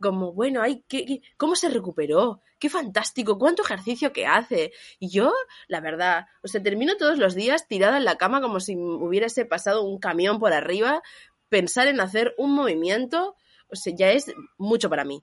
como, 0.00 0.32
bueno, 0.32 0.62
ay, 0.62 0.84
¿qué, 0.88 1.20
cómo 1.36 1.56
se 1.56 1.68
recuperó? 1.68 2.40
¡Qué 2.58 2.70
fantástico! 2.70 3.38
¡Cuánto 3.38 3.62
ejercicio 3.62 4.12
que 4.12 4.26
hace! 4.26 4.72
Y 4.98 5.10
yo, 5.10 5.32
la 5.66 5.80
verdad, 5.80 6.26
o 6.42 6.48
sea, 6.48 6.62
termino 6.62 6.96
todos 6.96 7.18
los 7.18 7.34
días 7.34 7.68
tirada 7.68 7.98
en 7.98 8.04
la 8.04 8.16
cama 8.16 8.40
como 8.40 8.60
si 8.60 8.76
hubiese 8.76 9.44
pasado 9.44 9.82
un 9.82 9.98
camión 9.98 10.38
por 10.38 10.52
arriba, 10.52 11.02
pensar 11.48 11.88
en 11.88 12.00
hacer 12.00 12.34
un 12.38 12.54
movimiento, 12.54 13.36
o 13.68 13.76
sea, 13.76 13.92
ya 13.94 14.10
es 14.12 14.32
mucho 14.56 14.88
para 14.88 15.04
mí. 15.04 15.22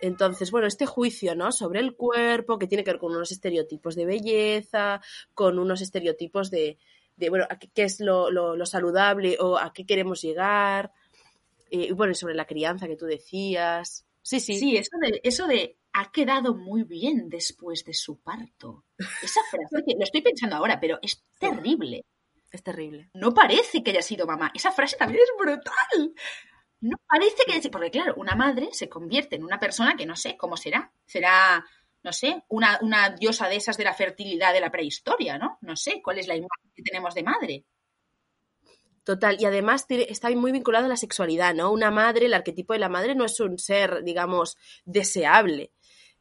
Entonces, 0.00 0.50
bueno, 0.50 0.66
este 0.66 0.84
juicio, 0.84 1.34
¿no? 1.34 1.52
Sobre 1.52 1.80
el 1.80 1.94
cuerpo, 1.96 2.58
que 2.58 2.66
tiene 2.66 2.84
que 2.84 2.90
ver 2.92 3.00
con 3.00 3.12
unos 3.12 3.32
estereotipos 3.32 3.94
de 3.94 4.04
belleza, 4.04 5.00
con 5.32 5.58
unos 5.58 5.80
estereotipos 5.80 6.50
de, 6.50 6.78
de 7.16 7.30
bueno, 7.30 7.46
qué 7.74 7.82
es 7.82 8.00
lo, 8.00 8.30
lo, 8.30 8.66
saludable 8.66 9.36
o 9.40 9.58
a 9.58 9.72
qué 9.72 9.84
queremos 9.86 10.22
llegar. 10.22 10.92
Eh, 11.70 11.88
y 11.88 11.92
bueno, 11.92 12.14
sobre 12.14 12.34
la 12.34 12.46
crianza 12.46 12.86
que 12.86 12.96
tú 12.96 13.06
decías. 13.06 14.06
Sí, 14.22 14.40
sí. 14.40 14.58
Sí, 14.58 14.76
eso 14.76 14.96
de, 15.00 15.20
eso 15.22 15.46
de 15.46 15.78
ha 15.92 16.10
quedado 16.10 16.54
muy 16.54 16.84
bien 16.84 17.28
después 17.28 17.84
de 17.84 17.94
su 17.94 18.20
parto. 18.20 18.84
Esa 18.98 19.40
frase, 19.50 19.84
que 19.86 19.94
lo 19.94 20.04
estoy 20.04 20.20
pensando 20.20 20.56
ahora, 20.56 20.78
pero 20.78 20.98
es 21.00 21.24
terrible. 21.38 22.04
Es 22.52 22.62
terrible. 22.62 23.10
No 23.14 23.32
parece 23.32 23.82
que 23.82 23.90
haya 23.90 24.02
sido 24.02 24.26
mamá. 24.26 24.52
Esa 24.54 24.72
frase 24.72 24.96
también 24.96 25.22
es 25.22 25.30
brutal. 25.38 26.14
No 26.80 26.96
parece 27.08 27.44
que 27.46 27.52
haya 27.52 27.62
sido. 27.62 27.72
Porque, 27.72 27.90
claro, 27.90 28.14
una 28.18 28.34
madre 28.34 28.68
se 28.72 28.88
convierte 28.88 29.36
en 29.36 29.44
una 29.44 29.58
persona 29.58 29.96
que 29.96 30.06
no 30.06 30.16
sé 30.16 30.36
cómo 30.36 30.56
será. 30.56 30.92
Será 31.06 31.64
no 32.06 32.12
sé, 32.12 32.44
una, 32.50 32.78
una 32.82 33.10
diosa 33.10 33.48
de 33.48 33.56
esas 33.56 33.76
de 33.76 33.82
la 33.82 33.92
fertilidad 33.92 34.52
de 34.52 34.60
la 34.60 34.70
prehistoria, 34.70 35.38
¿no? 35.38 35.58
No 35.60 35.74
sé 35.76 36.00
cuál 36.00 36.20
es 36.20 36.28
la 36.28 36.36
imagen 36.36 36.70
que 36.72 36.84
tenemos 36.84 37.12
de 37.16 37.22
madre. 37.24 37.64
Total, 39.02 39.36
y 39.40 39.44
además 39.44 39.86
está 39.88 40.30
muy 40.30 40.52
vinculado 40.52 40.86
a 40.86 40.88
la 40.88 40.96
sexualidad, 40.96 41.52
¿no? 41.52 41.72
Una 41.72 41.90
madre, 41.90 42.26
el 42.26 42.34
arquetipo 42.34 42.74
de 42.74 42.78
la 42.78 42.88
madre 42.88 43.16
no 43.16 43.24
es 43.24 43.40
un 43.40 43.58
ser, 43.58 44.04
digamos, 44.04 44.56
deseable. 44.84 45.72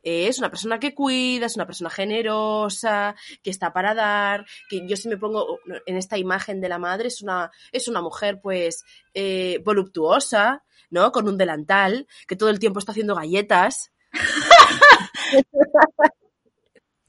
Es 0.01 0.39
una 0.39 0.49
persona 0.49 0.79
que 0.79 0.95
cuida, 0.95 1.45
es 1.45 1.55
una 1.55 1.67
persona 1.67 1.91
generosa, 1.91 3.15
que 3.43 3.51
está 3.51 3.71
para 3.71 3.93
dar, 3.93 4.47
que 4.69 4.87
yo 4.87 4.97
si 4.97 5.07
me 5.07 5.17
pongo 5.17 5.59
en 5.85 5.97
esta 5.97 6.17
imagen 6.17 6.61
de 6.61 6.69
la 6.69 6.79
madre, 6.79 7.09
es 7.09 7.21
una, 7.21 7.51
es 7.71 7.87
una 7.87 8.01
mujer 8.01 8.39
pues 8.41 8.83
eh, 9.13 9.61
voluptuosa, 9.63 10.63
¿no? 10.89 11.11
Con 11.11 11.27
un 11.27 11.37
delantal, 11.37 12.07
que 12.27 12.35
todo 12.35 12.49
el 12.49 12.57
tiempo 12.57 12.79
está 12.79 12.91
haciendo 12.91 13.13
galletas. 13.13 13.91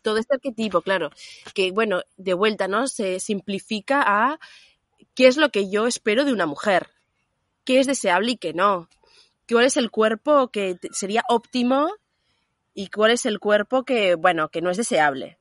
Todo 0.02 0.18
este 0.18 0.34
arquetipo, 0.34 0.82
claro, 0.82 1.10
que 1.52 1.72
bueno, 1.72 2.02
de 2.16 2.34
vuelta, 2.34 2.68
¿no? 2.68 2.86
Se 2.86 3.18
simplifica 3.18 4.02
a 4.06 4.38
qué 5.14 5.26
es 5.26 5.36
lo 5.36 5.50
que 5.50 5.68
yo 5.68 5.86
espero 5.86 6.24
de 6.24 6.32
una 6.32 6.46
mujer, 6.46 6.88
qué 7.64 7.80
es 7.80 7.86
deseable 7.86 8.32
y 8.32 8.36
qué 8.36 8.52
no, 8.52 8.88
cuál 9.48 9.64
es 9.64 9.76
el 9.76 9.90
cuerpo 9.90 10.48
que 10.48 10.78
sería 10.92 11.22
óptimo 11.28 11.92
y 12.74 12.88
cuál 12.88 13.10
es 13.12 13.26
el 13.26 13.40
cuerpo 13.40 13.84
que, 13.84 14.14
bueno, 14.14 14.48
que 14.48 14.60
no 14.60 14.70
es 14.70 14.76
deseable. 14.76 15.38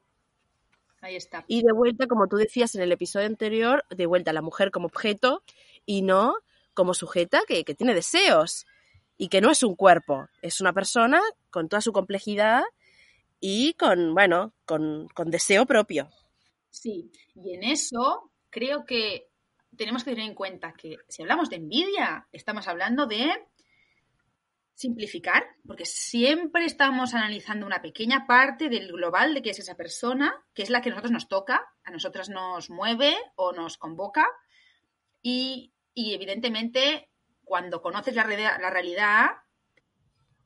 Ahí 1.01 1.15
está. 1.15 1.45
Y 1.47 1.61
de 1.61 1.73
vuelta, 1.73 2.07
como 2.07 2.27
tú 2.27 2.37
decías 2.37 2.73
en 2.73 2.81
el 2.81 2.91
episodio 2.91 3.27
anterior, 3.27 3.83
de 3.89 4.05
vuelta 4.07 4.31
a 4.31 4.33
la 4.33 4.41
mujer 4.41 4.71
como 4.71 4.87
objeto 4.87 5.43
y 5.85 6.01
no 6.01 6.35
como 6.73 6.93
sujeta 6.93 7.41
que, 7.47 7.63
que 7.63 7.75
tiene 7.75 7.93
deseos 7.93 8.65
y 9.17 9.29
que 9.29 9.41
no 9.41 9.51
es 9.51 9.63
un 9.63 9.75
cuerpo, 9.75 10.27
es 10.41 10.61
una 10.61 10.73
persona 10.73 11.21
con 11.49 11.69
toda 11.69 11.81
su 11.81 11.93
complejidad 11.93 12.63
y 13.39 13.73
con, 13.73 14.13
bueno, 14.13 14.53
con, 14.65 15.07
deseo 15.25 15.65
propio. 15.65 16.09
Sí, 16.69 17.11
y 17.35 17.53
en 17.53 17.63
eso 17.63 18.31
creo 18.49 18.85
que 18.85 19.29
tenemos 19.77 20.03
que 20.03 20.11
tener 20.11 20.25
en 20.25 20.35
cuenta 20.35 20.73
que 20.73 20.97
si 21.07 21.21
hablamos 21.21 21.49
de 21.49 21.57
envidia, 21.57 22.27
estamos 22.31 22.67
hablando 22.67 23.05
de 23.05 23.29
simplificar, 24.73 25.45
porque 25.65 25.85
siempre 25.85 26.65
estamos 26.65 27.13
analizando 27.13 27.65
una 27.65 27.81
pequeña 27.81 28.25
parte 28.27 28.67
del 28.67 28.91
global 28.91 29.33
de 29.33 29.41
qué 29.41 29.51
es 29.51 29.59
esa 29.59 29.75
persona, 29.75 30.33
que 30.53 30.63
es 30.63 30.69
la 30.69 30.81
que 30.81 30.89
a 30.89 30.91
nosotros 30.91 31.11
nos 31.11 31.29
toca, 31.29 31.65
a 31.85 31.91
nosotras 31.91 32.29
nos 32.29 32.69
mueve 32.69 33.15
o 33.35 33.53
nos 33.53 33.77
convoca, 33.77 34.25
y, 35.21 35.71
y 35.93 36.13
evidentemente 36.13 37.09
cuando 37.45 37.81
conoces 37.81 38.15
la, 38.15 38.23
realidad, 38.23 39.27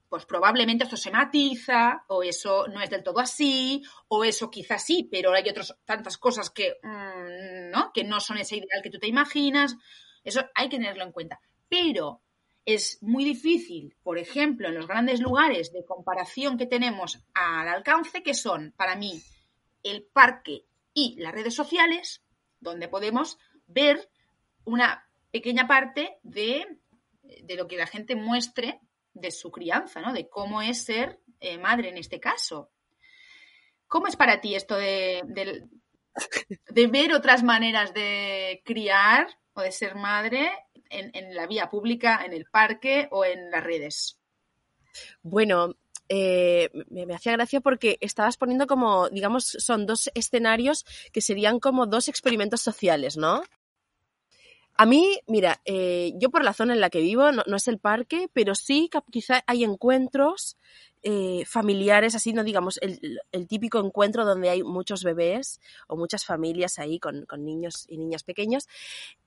pues 0.08 0.26
probablemente 0.26 0.84
esto 0.84 0.98
se 0.98 1.12
matiza, 1.12 2.04
o 2.08 2.22
eso 2.22 2.68
no 2.68 2.82
es 2.82 2.90
del 2.90 3.04
todo 3.04 3.20
así, 3.20 3.82
o 4.10 4.24
eso 4.24 4.52
quizás 4.52 4.84
sí, 4.84 5.08
pero 5.10 5.34
hay 5.34 5.50
otras 5.50 5.76
tantas 5.86 6.18
cosas 6.18 6.50
que, 6.50 6.78
mm, 6.84 7.72
¿no? 7.72 7.92
que 7.94 8.04
no 8.04 8.20
son 8.20 8.38
ese 8.38 8.58
ideal 8.58 8.82
que 8.84 8.90
tú 8.90 9.00
te 9.00 9.08
imaginas. 9.08 9.76
Eso 10.24 10.42
hay 10.54 10.70
que 10.70 10.78
tenerlo 10.78 11.04
en 11.04 11.12
cuenta. 11.12 11.40
Pero 11.68 12.22
es 12.66 13.02
muy 13.02 13.24
difícil, 13.24 13.96
por 14.04 14.18
ejemplo, 14.18 14.68
en 14.68 14.76
los 14.76 14.88
grandes 14.88 15.22
lugares 15.22 15.72
de 15.72 15.86
comparación 15.86 16.58
que 16.58 16.68
tenemos 16.68 17.20
al 17.34 17.68
alcance, 17.68 18.22
que 18.22 18.34
son 18.34 18.74
para 18.78 18.96
mí 18.96 19.22
el 19.82 20.04
parque 20.04 20.66
y 20.94 21.16
las 21.20 21.34
redes 21.34 21.56
sociales, 21.56 22.22
donde 22.60 22.88
podemos 22.88 23.38
ver 23.68 24.10
una 24.66 25.08
pequeña 25.32 25.68
parte 25.68 26.20
de 26.24 26.80
de 27.44 27.56
lo 27.56 27.68
que 27.68 27.78
la 27.78 27.88
gente 27.88 28.16
muestre 28.16 28.80
de 29.14 29.32
su 29.32 29.52
crianza, 29.52 30.02
¿no? 30.02 30.14
De 30.14 30.30
cómo 30.30 30.62
es 30.62 30.84
ser 30.84 31.20
eh, 31.40 31.58
madre 31.58 31.90
en 31.90 31.98
este 31.98 32.20
caso. 32.20 32.72
¿Cómo 33.88 34.08
es 34.08 34.16
para 34.16 34.40
ti 34.40 34.56
esto 34.56 34.76
de, 34.76 35.24
ver 36.74 37.14
otras 37.14 37.44
maneras 37.44 37.94
de 37.94 38.62
criar 38.64 39.28
o 39.54 39.62
de 39.62 39.72
ser 39.72 39.96
madre 39.96 40.52
en, 40.90 41.36
la 41.36 41.48
vía 41.48 41.70
pública, 41.70 42.24
en 42.24 42.34
el 42.34 42.46
parque 42.46 43.08
o 43.12 43.26
en 43.26 43.50
las 43.50 43.64
redes? 43.64 44.20
Bueno, 45.24 45.76
eh, 46.08 46.70
me, 46.90 47.06
me, 47.08 47.16
hacía 47.16 47.32
gracia 47.32 47.62
porque 47.62 47.98
estabas 48.02 48.38
poniendo 48.38 48.68
como, 48.68 49.10
digamos, 49.10 49.46
son 49.60 49.86
dos 49.86 50.12
escenarios 50.14 50.86
que 51.12 51.22
serían 51.22 51.60
como 51.60 51.88
dos 51.88 52.08
experimentos 52.10 52.62
sociales, 52.62 53.18
¿no? 53.18 53.42
A 54.80 54.86
mí, 54.86 55.20
mira, 55.28 55.60
eh, 55.66 56.14
yo 56.16 56.30
por 56.30 56.46
la 56.46 56.54
zona 56.54 56.74
en 56.74 56.80
la 56.80 56.90
que 56.90 57.02
vivo, 57.02 57.34
no, 57.34 57.44
es 57.54 57.68
el 57.68 57.80
parque, 57.80 58.30
pero 58.32 58.56
sí 58.56 58.90
quizá 59.12 59.44
hay 59.46 59.66
encuentros 59.66 60.56
eh, 61.04 61.44
familiares, 61.46 62.16
así 62.16 62.32
no 62.32 62.46
digamos, 62.46 62.80
el, 62.82 63.20
típico 63.50 63.86
encuentro 63.86 64.24
donde 64.24 64.50
hay 64.50 64.64
muchos 64.64 65.04
bebés 65.04 65.60
o 65.90 65.98
muchas 65.98 66.24
familias 66.24 66.80
ahí 66.80 66.98
con, 66.98 67.26
niños 67.40 67.88
y 67.90 67.98
niñas 67.98 68.24
pequeños. 68.24 68.70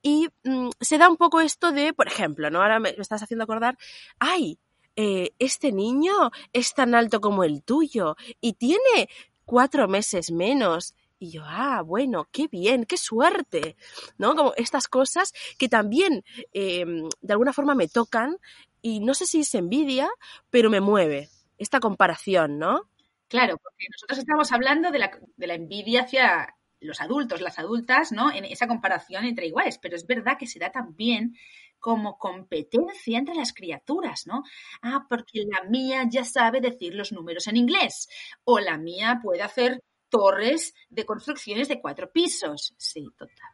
Y 0.01 0.29
mm, 0.45 0.71
se 0.81 0.97
da 0.97 1.11
un 1.11 1.19
poco 1.19 1.43
esto 1.43 1.71
de, 1.71 1.93
por 1.93 2.09
ejemplo, 2.09 2.49
¿no? 2.49 2.63
Ahora 2.63 2.81
me, 2.81 2.89
estás 2.89 3.23
haciendo 3.23 3.45
acordar, 3.45 3.77
¡ay! 4.19 4.59
Eh, 4.97 5.33
este 5.39 5.71
niño 5.71 6.31
es 6.55 6.73
tan 6.73 6.95
alto 6.95 7.21
como 7.21 7.45
el 7.45 7.63
tuyo 7.63 8.17
y 8.41 8.55
tiene 8.55 9.11
cuatro 9.45 9.87
meses 9.87 10.31
menos 10.31 10.95
y 11.23 11.31
yo, 11.31 11.43
ah, 11.47 11.83
bueno, 11.83 12.29
qué 12.33 12.49
bien, 12.49 12.85
qué 12.85 12.97
suerte, 12.97 13.77
¿no? 14.19 14.35
Como 14.35 14.55
estas 14.57 14.89
cosas 14.89 15.33
que 15.57 15.69
también 15.69 16.25
em, 16.53 17.09
de 17.21 17.33
alguna 17.33 17.53
forma 17.53 17.77
me 17.77 17.87
tocan 17.87 18.39
y 18.81 18.99
no 18.99 19.15
sé 19.15 19.27
si 19.27 19.41
es 19.41 19.55
envidia, 19.55 20.11
pero 20.51 20.69
me 20.69 20.81
mueve 20.81 21.29
esta 21.59 21.79
comparación, 21.79 22.59
¿no? 22.59 22.91
Claro, 23.29 23.57
porque 23.63 23.87
nosotros 23.93 24.19
estamos 24.19 24.51
hablando 24.51 24.91
de 24.91 24.99
la, 24.99 25.55
envidia 25.55 26.03
hacia 26.03 26.57
los 26.81 27.01
adultos, 27.01 27.41
las 27.41 27.61
adultas, 27.61 28.11
¿no? 28.11 28.33
En 28.33 28.45
esa 28.45 28.67
comparación 28.67 29.25
entre 29.25 29.47
iguales, 29.47 29.79
pero 29.79 29.95
es 29.95 30.05
verdad 30.05 30.37
que 30.37 30.49
se 30.49 30.59
da 30.59 30.73
también 30.73 31.37
como 31.79 32.19
competencia 32.19 33.17
entre 33.17 33.37
las 33.37 33.53
criaturas, 33.53 34.27
¿no? 34.27 34.43
Ah, 34.83 35.07
porque 35.09 35.45
la 35.47 35.69
mía 35.71 36.05
ya 36.11 36.25
sabe 36.25 36.61
decir 36.61 36.95
los 36.95 37.13
números 37.13 37.47
en 37.47 37.57
inglés 37.57 38.09
o 38.43 38.59
la 38.59 38.77
mía 38.77 39.21
puede 39.23 39.43
hacer 39.43 39.81
torres 40.13 40.75
de 40.91 41.07
construcciones 41.07 41.69
de 41.69 41.81
cuatro 41.81 42.13
pisos. 42.13 42.75
Sí, 42.77 43.09
total. 43.17 43.51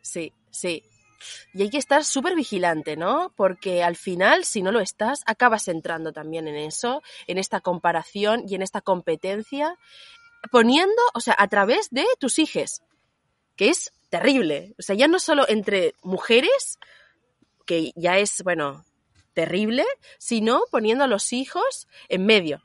Sí, 0.00 0.32
sí. 0.50 0.82
Y 1.52 1.62
hay 1.62 1.70
que 1.70 1.78
estar 1.78 2.02
súper 2.04 2.34
vigilante, 2.34 2.96
¿no? 2.96 3.32
Porque 3.36 3.82
al 3.82 3.96
final, 3.96 4.44
si 4.44 4.62
no 4.62 4.72
lo 4.72 4.80
estás, 4.80 5.22
acabas 5.26 5.68
entrando 5.68 6.12
también 6.12 6.48
en 6.48 6.56
eso, 6.56 7.02
en 7.26 7.36
esta 7.36 7.60
comparación 7.60 8.44
y 8.48 8.54
en 8.54 8.62
esta 8.62 8.80
competencia, 8.80 9.76
poniendo, 10.50 11.02
o 11.14 11.20
sea, 11.20 11.36
a 11.38 11.48
través 11.48 11.90
de 11.90 12.06
tus 12.18 12.38
hijos, 12.38 12.82
que 13.54 13.68
es 13.68 13.92
terrible. 14.08 14.74
O 14.78 14.82
sea, 14.82 14.96
ya 14.96 15.08
no 15.08 15.18
solo 15.18 15.46
entre 15.48 15.94
mujeres, 16.02 16.78
que 17.66 17.92
ya 17.96 18.18
es, 18.18 18.42
bueno, 18.42 18.84
terrible, 19.34 19.84
sino 20.18 20.62
poniendo 20.70 21.04
a 21.04 21.08
los 21.08 21.34
hijos 21.34 21.86
en 22.08 22.24
medio. 22.24 22.62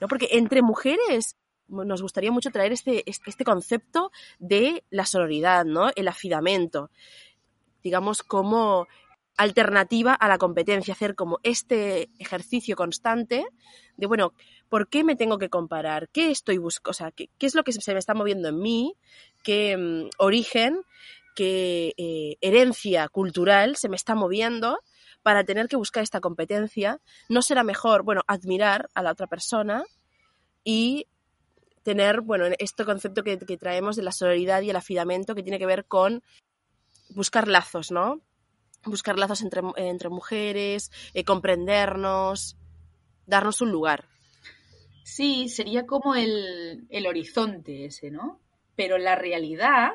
¿no? 0.00 0.08
Porque 0.08 0.28
entre 0.32 0.60
mujeres 0.60 1.36
nos 1.68 2.02
gustaría 2.02 2.32
mucho 2.32 2.50
traer 2.50 2.72
este, 2.72 3.04
este, 3.06 3.44
concepto 3.44 4.10
de 4.38 4.84
la 4.90 5.06
sororidad, 5.06 5.64
¿no? 5.64 5.90
El 5.96 6.08
afidamento, 6.08 6.90
digamos, 7.82 8.22
como 8.22 8.86
alternativa 9.36 10.14
a 10.14 10.28
la 10.28 10.38
competencia, 10.38 10.94
hacer 10.94 11.14
como 11.14 11.38
este 11.42 12.08
ejercicio 12.18 12.74
constante 12.74 13.44
de, 13.96 14.06
bueno, 14.06 14.32
¿por 14.68 14.88
qué 14.88 15.04
me 15.04 15.16
tengo 15.16 15.38
que 15.38 15.50
comparar? 15.50 16.08
¿Qué 16.08 16.30
estoy 16.30 16.58
buscando? 16.58 16.90
O 16.90 16.94
sea, 16.94 17.10
¿qué, 17.10 17.28
es 17.40 17.54
lo 17.54 17.62
que 17.62 17.72
se 17.72 17.92
me 17.92 17.98
está 17.98 18.14
moviendo 18.14 18.48
en 18.48 18.58
mí? 18.58 18.94
¿Qué 19.42 19.76
mm, 19.76 20.08
origen 20.18 20.82
qué 21.36 21.92
eh, 21.98 22.38
herencia 22.40 23.08
cultural 23.08 23.76
se 23.76 23.90
me 23.90 23.96
está 23.96 24.14
moviendo 24.14 24.80
para 25.22 25.44
tener 25.44 25.68
que 25.68 25.76
buscar 25.76 26.02
esta 26.02 26.20
competencia. 26.20 27.00
No 27.28 27.42
será 27.42 27.62
mejor, 27.62 28.02
bueno, 28.02 28.22
admirar 28.26 28.88
a 28.94 29.02
la 29.02 29.12
otra 29.12 29.26
persona 29.26 29.84
y 30.64 31.06
tener, 31.86 32.20
bueno, 32.20 32.46
este 32.58 32.84
concepto 32.84 33.22
que, 33.22 33.36
traemos 33.36 33.94
de 33.94 34.02
la 34.02 34.10
solidaridad 34.10 34.60
y 34.62 34.70
el 34.70 34.76
afidamento 34.76 35.36
que 35.36 35.44
tiene 35.44 35.60
que 35.60 35.66
ver 35.66 35.84
con 35.84 36.20
buscar 37.10 37.46
lazos, 37.46 37.92
¿no? 37.92 38.20
Buscar 38.84 39.16
lazos 39.16 39.40
entre, 39.42 39.62
entre 39.76 40.08
mujeres, 40.08 40.90
eh, 41.14 41.22
comprendernos, 41.22 42.56
darnos 43.24 43.60
un 43.60 43.70
lugar. 43.70 44.08
Sí, 45.04 45.48
sería 45.48 45.86
como 45.86 46.16
el, 46.16 46.88
el 46.90 47.06
horizonte 47.06 47.84
ese, 47.84 48.10
¿no? 48.10 48.40
Pero 48.74 48.98
la 48.98 49.14
realidad 49.14 49.92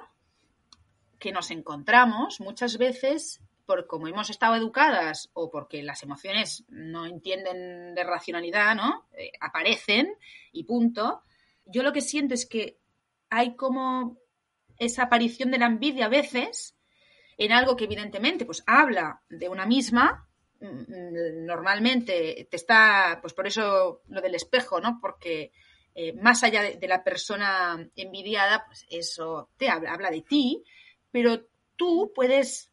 que 1.19 1.33
nos 1.33 1.51
encontramos 1.51 2.39
muchas 2.39 2.77
veces 2.77 3.41
por 3.65 3.85
como 3.85 4.07
hemos 4.07 4.29
estado 4.29 4.55
educadas 4.55 5.29
o 5.33 5.51
porque 5.51 5.83
las 5.83 6.03
emociones 6.03 6.63
no 6.69 7.05
entienden 7.05 7.95
de 7.95 8.03
racionalidad, 8.05 8.75
¿no? 8.75 9.07
Eh, 9.17 9.33
aparecen 9.41 10.13
y 10.53 10.63
punto. 10.63 11.23
Yo 11.65 11.83
lo 11.83 11.93
que 11.93 12.01
siento 12.01 12.33
es 12.33 12.45
que 12.45 12.79
hay 13.29 13.55
como 13.55 14.17
esa 14.77 15.03
aparición 15.03 15.51
de 15.51 15.59
la 15.59 15.67
envidia 15.67 16.05
a 16.05 16.09
veces 16.09 16.75
en 17.37 17.51
algo 17.51 17.75
que 17.75 17.85
evidentemente 17.85 18.45
pues 18.45 18.63
habla 18.67 19.21
de 19.29 19.49
una 19.49 19.65
misma, 19.65 20.27
mm, 20.59 21.45
normalmente 21.45 22.47
te 22.49 22.55
está, 22.55 23.19
pues 23.21 23.33
por 23.33 23.47
eso 23.47 24.01
lo 24.07 24.21
del 24.21 24.35
espejo, 24.35 24.79
¿no? 24.79 24.99
Porque 25.01 25.51
eh, 25.95 26.13
más 26.13 26.43
allá 26.43 26.61
de, 26.61 26.77
de, 26.77 26.87
la 26.87 27.03
persona 27.03 27.89
envidiada, 27.95 28.65
pues 28.65 28.85
eso 28.89 29.49
te 29.57 29.69
habla, 29.69 29.91
habla 29.91 30.09
de 30.09 30.21
ti, 30.21 30.63
pero 31.11 31.47
tú 31.75 32.11
puedes 32.13 32.71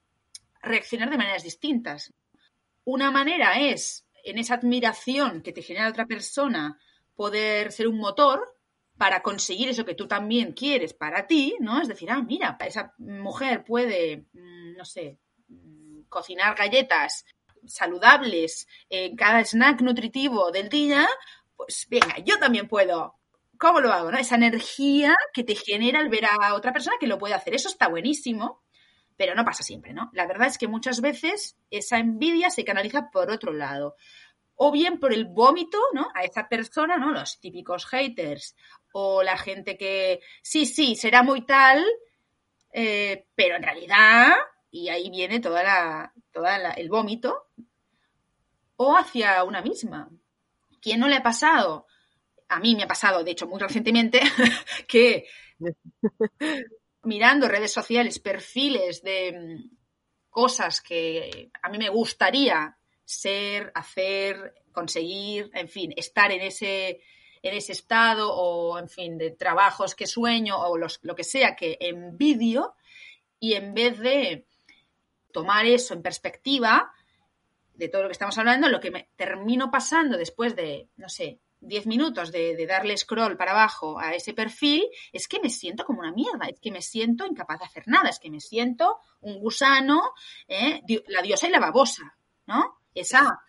reaccionar 0.62 1.11
de 1.11 1.19
maneras 1.19 1.43
distintas. 1.43 2.12
Una 2.85 3.11
manera 3.11 3.59
es, 3.59 4.07
en 4.25 4.39
esa 4.39 4.55
admiración 4.55 5.43
que 5.43 5.53
te 5.53 5.62
genera 5.62 5.89
otra 5.89 6.07
persona, 6.07 6.79
poder 7.17 7.73
ser 7.73 7.89
un 7.89 7.99
motor 7.99 8.58
para 8.99 9.23
conseguir 9.23 9.69
eso 9.69 9.85
que 9.85 9.95
tú 9.95 10.09
también 10.09 10.53
quieres 10.53 10.93
para 10.93 11.27
ti, 11.27 11.57
¿no? 11.61 11.81
Es 11.81 11.89
decir, 11.89 12.11
ah, 12.11 12.21
mira, 12.21 12.59
esa 12.67 12.95
mujer 12.99 13.65
puede, 13.65 14.27
mm, 14.33 14.77
no 14.77 14.85
sé, 14.85 15.19
mm, 15.49 16.03
cocinar 16.09 16.57
galletas 16.57 17.25
saludables 17.65 18.67
en 18.91 19.17
cada 19.17 19.45
snack 19.45 19.81
nutritivo 19.83 20.51
del 20.51 20.69
día, 20.69 21.09
pues 21.57 21.87
venga, 21.89 22.19
yo 22.25 22.39
también 22.39 22.69
puedo. 22.69 23.15
¿Cómo 23.59 23.81
lo 23.81 23.93
hago? 23.93 24.11
Esa 24.11 24.37
energía 24.37 25.17
que 25.33 25.43
te 25.43 25.57
genera 25.57 25.99
al 25.99 26.09
ver 26.09 26.27
a 26.27 26.55
otra 26.55 26.73
persona 26.73 26.97
que 27.01 27.09
lo 27.09 27.19
puede 27.19 27.35
hacer. 27.35 27.55
Eso 27.55 27.69
está 27.69 27.89
buenísimo, 27.89 28.63
pero 29.17 29.35
no 29.35 29.45
pasa 29.45 29.65
siempre, 29.65 29.93
¿no? 29.93 30.11
La 30.13 30.27
verdad 30.27 30.47
es 30.47 30.59
que 30.59 30.69
muchas 30.69 31.01
veces 31.01 31.57
esa 31.71 31.99
envidia 31.99 32.51
se 32.51 32.65
canaliza 32.65 33.11
por 33.11 33.31
otro 33.31 33.53
lado. 33.53 33.97
O 34.61 34.71
bien 34.71 34.99
por 34.99 35.12
el 35.12 35.25
vómito, 35.25 35.79
¿no? 35.92 36.09
A 36.14 36.25
esa 36.25 36.49
persona, 36.49 36.97
¿no? 36.99 37.12
Los 37.12 37.40
típicos 37.40 37.87
haters. 37.87 38.57
O 38.92 39.23
la 39.23 39.37
gente 39.37 39.77
que, 39.77 40.21
sí, 40.42 40.66
sí, 40.66 40.97
será 40.97 41.23
muy 41.23 41.47
tal, 41.47 41.85
eh, 42.73 43.27
pero 43.35 43.57
en 43.57 43.62
realidad, 43.62 44.33
y 44.71 44.88
ahí 44.88 45.11
viene 45.11 45.40
toda 45.40 45.62
la, 45.62 46.12
toda 46.33 46.57
el 46.73 46.88
vómito. 46.88 47.49
O 48.77 48.97
hacia 48.97 49.42
una 49.44 49.62
misma. 49.62 50.09
¿Quién 50.81 51.01
no 51.01 51.09
le 51.09 51.16
ha 51.16 51.23
pasado? 51.23 51.87
a 52.49 52.61
mí 52.61 52.75
me 52.75 52.85
ha 52.85 52.88
pasado, 52.88 53.23
de 53.23 53.33
hecho, 53.33 53.47
muy 53.47 53.61
recientemente, 53.61 54.21
que 54.88 55.27
mirando 57.03 57.49
redes 57.49 57.73
sociales, 57.73 58.18
perfiles 58.18 59.03
de 59.03 59.33
mm, 59.33 59.77
cosas 60.31 60.81
que 60.81 61.51
a 61.62 61.68
mí 61.68 61.79
me 61.79 61.88
gustaría 61.88 62.78
ser, 63.09 63.73
hacer, 63.75 64.55
conseguir, 64.71 65.51
en 65.55 65.66
fin, 65.66 65.94
estar 65.97 66.31
en 66.31 66.42
ese, 66.42 67.01
en 67.42 67.55
ese 67.55 67.73
estado 67.73 68.31
o, 68.31 68.79
en 68.79 68.90
fin, 68.90 69.16
de 69.16 69.31
trabajos 69.31 69.94
que 69.94 70.07
sueño 70.07 70.59
o 70.59 70.77
los, 70.77 71.01
lo 71.03 71.14
que 71.14 71.25
sea 71.25 71.57
que 71.57 71.79
envidio 71.81 72.75
y 73.40 73.55
en 73.55 73.73
vez 73.73 73.99
de 73.99 74.47
tomar 75.33 75.64
eso 75.64 75.94
en 75.94 76.03
perspectiva 76.03 76.92
de 77.73 77.88
todo 77.88 78.03
lo 78.03 78.09
que 78.09 78.12
estamos 78.12 78.37
hablando, 78.37 78.68
lo 78.68 78.81
que 78.81 78.90
me 78.90 79.09
termino 79.16 79.71
pasando 79.71 80.18
después 80.18 80.55
de, 80.55 80.90
no 80.97 81.09
sé, 81.09 81.40
10 81.61 81.87
minutos 81.87 82.31
de, 82.31 82.66
darle 82.66 82.97
scroll 82.97 83.38
para 83.38 83.53
abajo 83.53 83.99
a 83.99 84.14
ese 84.14 84.35
perfil, 84.35 84.85
es 85.12 85.29
que 85.29 85.40
me 85.40 85.49
siento 85.49 85.87
como 85.87 86.01
una 86.01 86.12
mierda, 86.12 86.47
es 86.47 86.61
que 86.61 86.71
me 86.71 86.83
siento 86.83 87.25
incapaz 87.25 87.61
de 87.61 87.64
hacer 87.64 87.85
nada, 87.87 88.11
es 88.11 88.18
que 88.18 88.31
me 88.31 88.40
siento 88.40 88.99
un 89.23 89.38
gusano, 89.38 90.12
¿eh? 90.47 90.83
la 91.07 91.23
diosa 91.23 91.49
y 91.49 91.51
la 91.51 91.61
babosa, 91.61 92.18
¿no? 92.47 92.79
Esa 93.01 93.41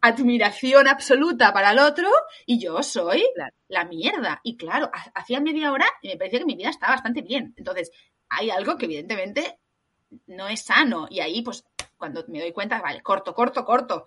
admiración 0.00 0.88
absoluta 0.88 1.52
para 1.52 1.72
el 1.72 1.78
otro 1.78 2.08
y 2.46 2.58
yo 2.58 2.82
soy 2.82 3.24
la 3.68 3.84
mierda. 3.84 4.40
Y 4.42 4.56
claro, 4.56 4.90
hacía 5.14 5.40
media 5.40 5.72
hora 5.72 5.86
y 6.02 6.08
me 6.08 6.16
parecía 6.16 6.40
que 6.40 6.46
mi 6.46 6.56
vida 6.56 6.70
estaba 6.70 6.94
bastante 6.94 7.22
bien. 7.22 7.54
Entonces, 7.56 7.90
hay 8.28 8.50
algo 8.50 8.76
que 8.76 8.86
evidentemente 8.86 9.58
no 10.26 10.48
es 10.48 10.62
sano. 10.62 11.06
Y 11.10 11.20
ahí, 11.20 11.42
pues, 11.42 11.64
cuando 11.96 12.24
me 12.28 12.40
doy 12.40 12.52
cuenta, 12.52 12.80
vale, 12.80 13.02
corto, 13.02 13.34
corto, 13.34 13.64
corto. 13.64 14.06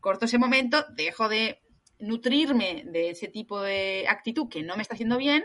Corto 0.00 0.26
ese 0.26 0.38
momento, 0.38 0.84
dejo 0.90 1.28
de 1.28 1.60
nutrirme 1.98 2.84
de 2.86 3.10
ese 3.10 3.28
tipo 3.28 3.60
de 3.60 4.06
actitud 4.08 4.48
que 4.48 4.62
no 4.62 4.76
me 4.76 4.82
está 4.82 4.94
haciendo 4.94 5.18
bien, 5.18 5.44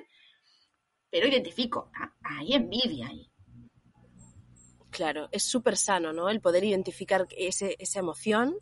pero 1.09 1.27
identifico, 1.27 1.91
ah, 1.95 2.13
hay 2.23 2.53
envidia 2.53 3.07
ahí. 3.07 3.32
Claro, 4.93 5.27
es 5.31 5.43
súper 5.43 5.75
sano, 5.75 6.13
¿no? 6.13 6.29
El 6.29 6.39
poder 6.39 6.63
identificar 6.63 7.27
ese, 7.35 7.75
esa 7.79 7.99
emoción 7.99 8.55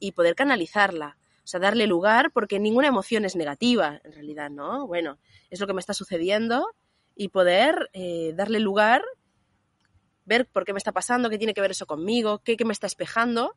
y 0.00 0.10
poder 0.10 0.34
canalizarla. 0.34 1.16
O 1.44 1.46
sea, 1.46 1.60
darle 1.60 1.86
lugar, 1.86 2.32
porque 2.32 2.58
ninguna 2.58 2.88
emoción 2.88 3.24
es 3.24 3.36
negativa, 3.36 4.00
en 4.02 4.12
realidad, 4.12 4.50
¿no? 4.50 4.88
Bueno, 4.88 5.18
es 5.50 5.60
lo 5.60 5.68
que 5.68 5.72
me 5.72 5.80
está 5.80 5.94
sucediendo 5.94 6.66
y 7.14 7.28
poder 7.28 7.90
eh, 7.92 8.32
darle 8.34 8.58
lugar, 8.58 9.02
ver 10.24 10.46
por 10.46 10.64
qué 10.64 10.72
me 10.72 10.78
está 10.78 10.90
pasando, 10.90 11.30
qué 11.30 11.38
tiene 11.38 11.54
que 11.54 11.60
ver 11.60 11.70
eso 11.70 11.86
conmigo, 11.86 12.40
qué, 12.42 12.56
qué 12.56 12.64
me 12.64 12.72
está 12.72 12.88
espejando 12.88 13.54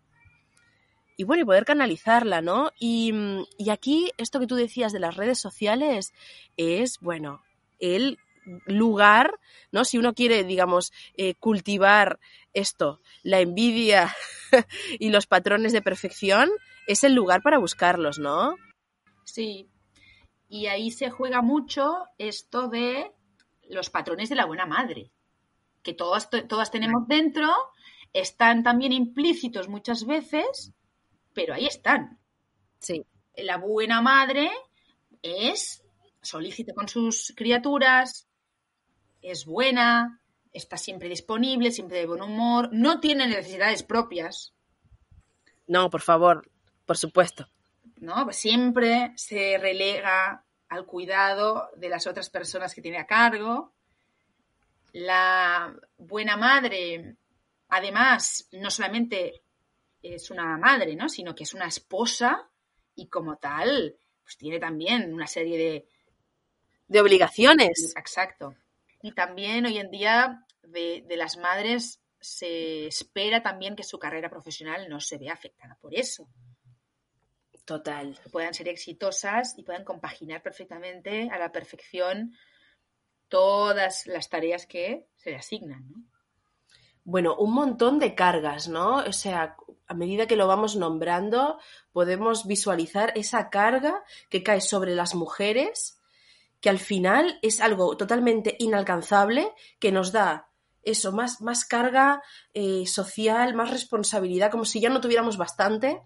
y 1.18 1.24
bueno, 1.24 1.42
y 1.42 1.46
poder 1.46 1.66
canalizarla, 1.66 2.42
¿no? 2.42 2.72
Y, 2.78 3.14
y, 3.58 3.70
aquí 3.70 4.12
esto 4.18 4.40
que 4.40 4.48
tú 4.48 4.56
decías 4.56 4.92
de 4.92 5.00
las 5.00 5.16
redes 5.16 5.40
sociales 5.40 6.14
es, 6.58 7.00
bueno, 7.00 7.42
el 7.80 8.20
lugar, 8.66 9.40
¿no? 9.72 9.86
Si 9.86 9.98
uno 9.98 10.14
quiere, 10.14 10.44
digamos, 10.44 10.92
eh, 11.16 11.36
cultivar 11.36 12.20
esto, 12.54 13.02
la 13.24 13.40
envidia 13.40 14.16
y 15.00 15.10
los 15.10 15.28
patrones 15.28 15.74
de 15.74 15.82
perfección, 15.82 16.50
es 16.88 17.04
el 17.04 17.14
lugar 17.14 17.42
para 17.42 17.58
buscarlos, 17.58 18.20
¿no? 18.20 18.56
Sí. 19.24 19.70
Y 20.48 20.68
ahí 20.68 20.92
se 20.92 21.10
juega 21.10 21.42
mucho 21.42 22.06
esto 22.18 22.68
de 22.68 23.12
los 23.68 23.90
patrones 23.90 24.30
de 24.30 24.36
la 24.36 24.46
buena 24.46 24.66
madre, 24.66 25.12
que 25.82 25.94
todas, 25.94 26.30
todas 26.48 26.72
tenemos 26.72 27.08
dentro, 27.08 27.52
están 28.14 28.64
también 28.64 28.92
implícitos 28.92 29.68
muchas 29.68 30.06
veces 30.06 30.74
pero 31.36 31.54
ahí 31.54 31.68
están. 31.68 32.18
Sí. 32.80 33.06
La 33.36 33.58
buena 33.58 34.02
madre 34.02 34.50
es 35.22 35.84
solícita 36.22 36.74
con 36.74 36.88
sus 36.88 37.34
criaturas, 37.36 38.28
es 39.26 39.46
buena, 39.46 40.22
está 40.54 40.78
siempre 40.78 41.10
disponible, 41.10 41.72
siempre 41.72 42.00
de 42.00 42.06
buen 42.06 42.22
humor, 42.22 42.70
no 42.72 43.00
tiene 43.00 43.28
necesidades 43.28 43.84
propias. 43.84 44.54
No, 45.68 45.90
por 45.90 46.02
favor, 46.02 46.50
por 46.86 46.98
supuesto. 46.98 47.48
¿No? 47.98 48.24
Pues 48.26 48.38
siempre 48.38 49.14
se 49.16 49.58
relega 49.58 50.44
al 50.70 50.86
cuidado 50.86 51.70
de 51.78 51.90
las 51.90 52.08
otras 52.08 52.30
personas 52.30 52.74
que 52.74 52.82
tiene 52.82 52.98
a 52.98 53.08
cargo. 53.08 53.74
La 54.94 55.76
buena 55.98 56.38
madre, 56.38 57.16
además, 57.70 58.48
no 58.52 58.70
solamente 58.70 59.42
es 60.02 60.30
una 60.32 60.58
madre, 60.58 60.96
¿no? 60.96 61.10
Sino 61.10 61.34
que 61.36 61.44
es 61.44 61.54
una 61.54 61.68
esposa 61.68 62.48
y 62.96 63.08
como 63.08 63.38
tal, 63.38 63.96
pues 64.24 64.38
tiene 64.38 64.60
también 64.60 65.14
una 65.14 65.28
serie 65.28 65.58
de... 65.58 65.88
De 66.88 67.02
obligaciones. 67.02 67.94
Exacto. 67.98 68.56
Y 69.06 69.12
también 69.12 69.68
hoy 69.68 69.78
en 69.78 69.92
día 69.92 70.44
de, 70.64 71.06
de 71.08 71.16
las 71.16 71.38
madres 71.38 72.02
se 72.20 72.88
espera 72.88 73.44
también 73.44 73.76
que 73.76 73.84
su 73.84 74.00
carrera 74.00 74.32
profesional 74.32 74.90
no 74.90 75.00
se 75.00 75.20
vea 75.20 75.34
afectada 75.34 75.78
por 75.80 75.94
eso. 75.94 76.28
Total. 77.66 78.20
Que 78.24 78.32
puedan 78.32 78.56
ser 78.56 78.68
exitosas 78.68 79.54
y 79.60 79.64
puedan 79.64 79.84
compaginar 79.84 80.42
perfectamente 80.42 81.30
a 81.32 81.38
la 81.38 81.52
perfección 81.52 82.34
todas 83.28 84.08
las 84.08 84.28
tareas 84.28 84.66
que 84.66 85.06
se 85.18 85.30
le 85.30 85.36
asignan, 85.36 85.88
¿no? 85.88 86.04
Bueno, 87.04 87.36
un 87.36 87.54
montón 87.54 88.00
de 88.00 88.16
cargas, 88.16 88.68
¿no? 88.68 88.96
O 89.04 89.14
sea, 89.14 89.56
a 89.86 89.94
medida 89.94 90.26
que 90.26 90.36
lo 90.36 90.48
vamos 90.48 90.76
nombrando, 90.78 91.60
podemos 91.92 92.48
visualizar 92.48 93.14
esa 93.16 93.52
carga 93.52 94.04
que 94.32 94.42
cae 94.42 94.62
sobre 94.62 94.96
las 94.96 95.14
mujeres, 95.14 96.02
que 96.62 96.70
al 96.70 96.80
final 96.80 97.40
es 97.42 97.62
algo 97.62 97.98
totalmente 97.98 98.56
inalcanzable, 98.60 99.52
que 99.80 99.92
nos 99.92 100.12
da 100.12 100.50
eso, 100.86 101.12
más, 101.12 101.42
más 101.42 101.66
carga 101.66 102.22
eh, 102.54 102.86
social, 102.86 103.54
más 103.56 103.72
responsabilidad, 103.72 104.52
como 104.52 104.66
si 104.66 104.80
ya 104.80 104.90
no 104.90 105.02
tuviéramos 105.02 105.38
bastante. 105.38 106.02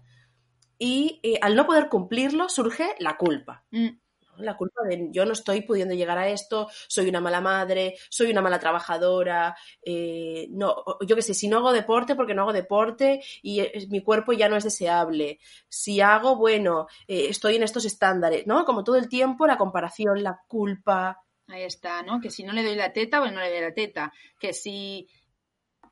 Y 0.78 1.20
eh, 1.22 1.38
al 1.42 1.54
no 1.54 1.66
poder 1.66 1.88
cumplirlo 1.88 2.48
surge 2.48 2.94
la 2.98 3.18
culpa. 3.18 3.64
Mm. 3.70 3.99
La 4.42 4.56
culpa 4.56 4.82
de 4.88 5.08
yo 5.10 5.24
no 5.24 5.32
estoy 5.32 5.62
pudiendo 5.62 5.94
llegar 5.94 6.18
a 6.18 6.28
esto, 6.28 6.68
soy 6.88 7.08
una 7.08 7.20
mala 7.20 7.40
madre, 7.40 7.96
soy 8.08 8.30
una 8.30 8.40
mala 8.42 8.58
trabajadora, 8.58 9.56
eh, 9.82 10.46
no, 10.50 10.84
yo 11.06 11.16
qué 11.16 11.22
sé, 11.22 11.34
si 11.34 11.48
no 11.48 11.58
hago 11.58 11.72
deporte 11.72 12.14
porque 12.14 12.34
no 12.34 12.42
hago 12.42 12.52
deporte 12.52 13.22
y 13.42 13.60
eh, 13.60 13.86
mi 13.88 14.02
cuerpo 14.02 14.32
ya 14.32 14.48
no 14.48 14.56
es 14.56 14.64
deseable. 14.64 15.38
Si 15.68 16.00
hago, 16.00 16.36
bueno, 16.36 16.86
eh, 17.06 17.26
estoy 17.28 17.56
en 17.56 17.62
estos 17.62 17.84
estándares, 17.84 18.46
¿no? 18.46 18.64
Como 18.64 18.84
todo 18.84 18.96
el 18.96 19.08
tiempo 19.08 19.46
la 19.46 19.56
comparación, 19.58 20.22
la 20.22 20.40
culpa. 20.48 21.18
Ahí 21.48 21.62
está, 21.62 22.02
¿no? 22.02 22.20
Que 22.20 22.30
si 22.30 22.44
no 22.44 22.52
le 22.52 22.62
doy 22.62 22.76
la 22.76 22.92
teta, 22.92 23.18
pues 23.20 23.32
no 23.32 23.40
le 23.40 23.50
doy 23.50 23.60
la 23.60 23.74
teta. 23.74 24.12
Que 24.38 24.52
si 24.52 25.08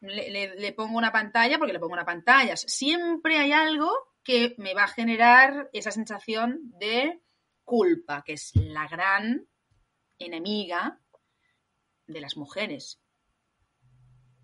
le, 0.00 0.30
le- 0.30 0.54
le 0.56 0.72
pongo 0.72 0.96
una 0.96 1.10
pantalla, 1.12 1.58
porque 1.58 1.72
le 1.72 1.80
pongo 1.80 1.94
una 1.94 2.04
pantalla. 2.04 2.56
Siempre 2.56 3.38
hay 3.38 3.52
algo 3.52 3.90
que 4.22 4.54
me 4.58 4.74
va 4.74 4.84
a 4.84 4.88
generar 4.88 5.68
esa 5.72 5.90
sensación 5.90 6.60
de 6.78 7.20
culpa, 7.68 8.22
que 8.24 8.32
es 8.32 8.52
la 8.54 8.88
gran 8.88 9.46
enemiga 10.18 10.98
de 12.06 12.20
las 12.20 12.36
mujeres. 12.38 12.98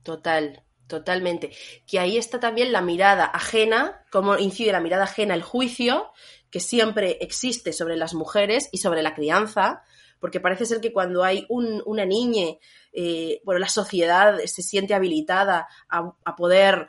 Total, 0.02 0.62
totalmente. 0.87 1.50
Que 1.87 1.98
ahí 1.98 2.18
está 2.18 2.38
también 2.38 2.70
la 2.70 2.82
mirada 2.82 3.24
ajena, 3.24 4.04
cómo 4.12 4.37
incide 4.37 4.72
la 4.72 4.80
mirada 4.80 5.04
ajena, 5.04 5.34
el 5.34 5.42
juicio 5.42 6.12
que 6.50 6.60
siempre 6.60 7.16
existe 7.22 7.72
sobre 7.72 7.96
las 7.96 8.12
mujeres 8.12 8.68
y 8.70 8.78
sobre 8.78 9.02
la 9.02 9.14
crianza, 9.14 9.82
porque 10.20 10.40
parece 10.40 10.66
ser 10.66 10.82
que 10.82 10.92
cuando 10.92 11.24
hay 11.24 11.46
un- 11.48 11.82
una 11.87 12.04
niña, 12.04 12.58
eh, 12.92 13.40
bueno, 13.44 13.58
la 13.58 13.68
sociedad 13.68 14.38
se 14.44 14.62
siente 14.62 14.94
habilitada 14.94 15.66
a, 15.88 16.37
poder 16.37 16.88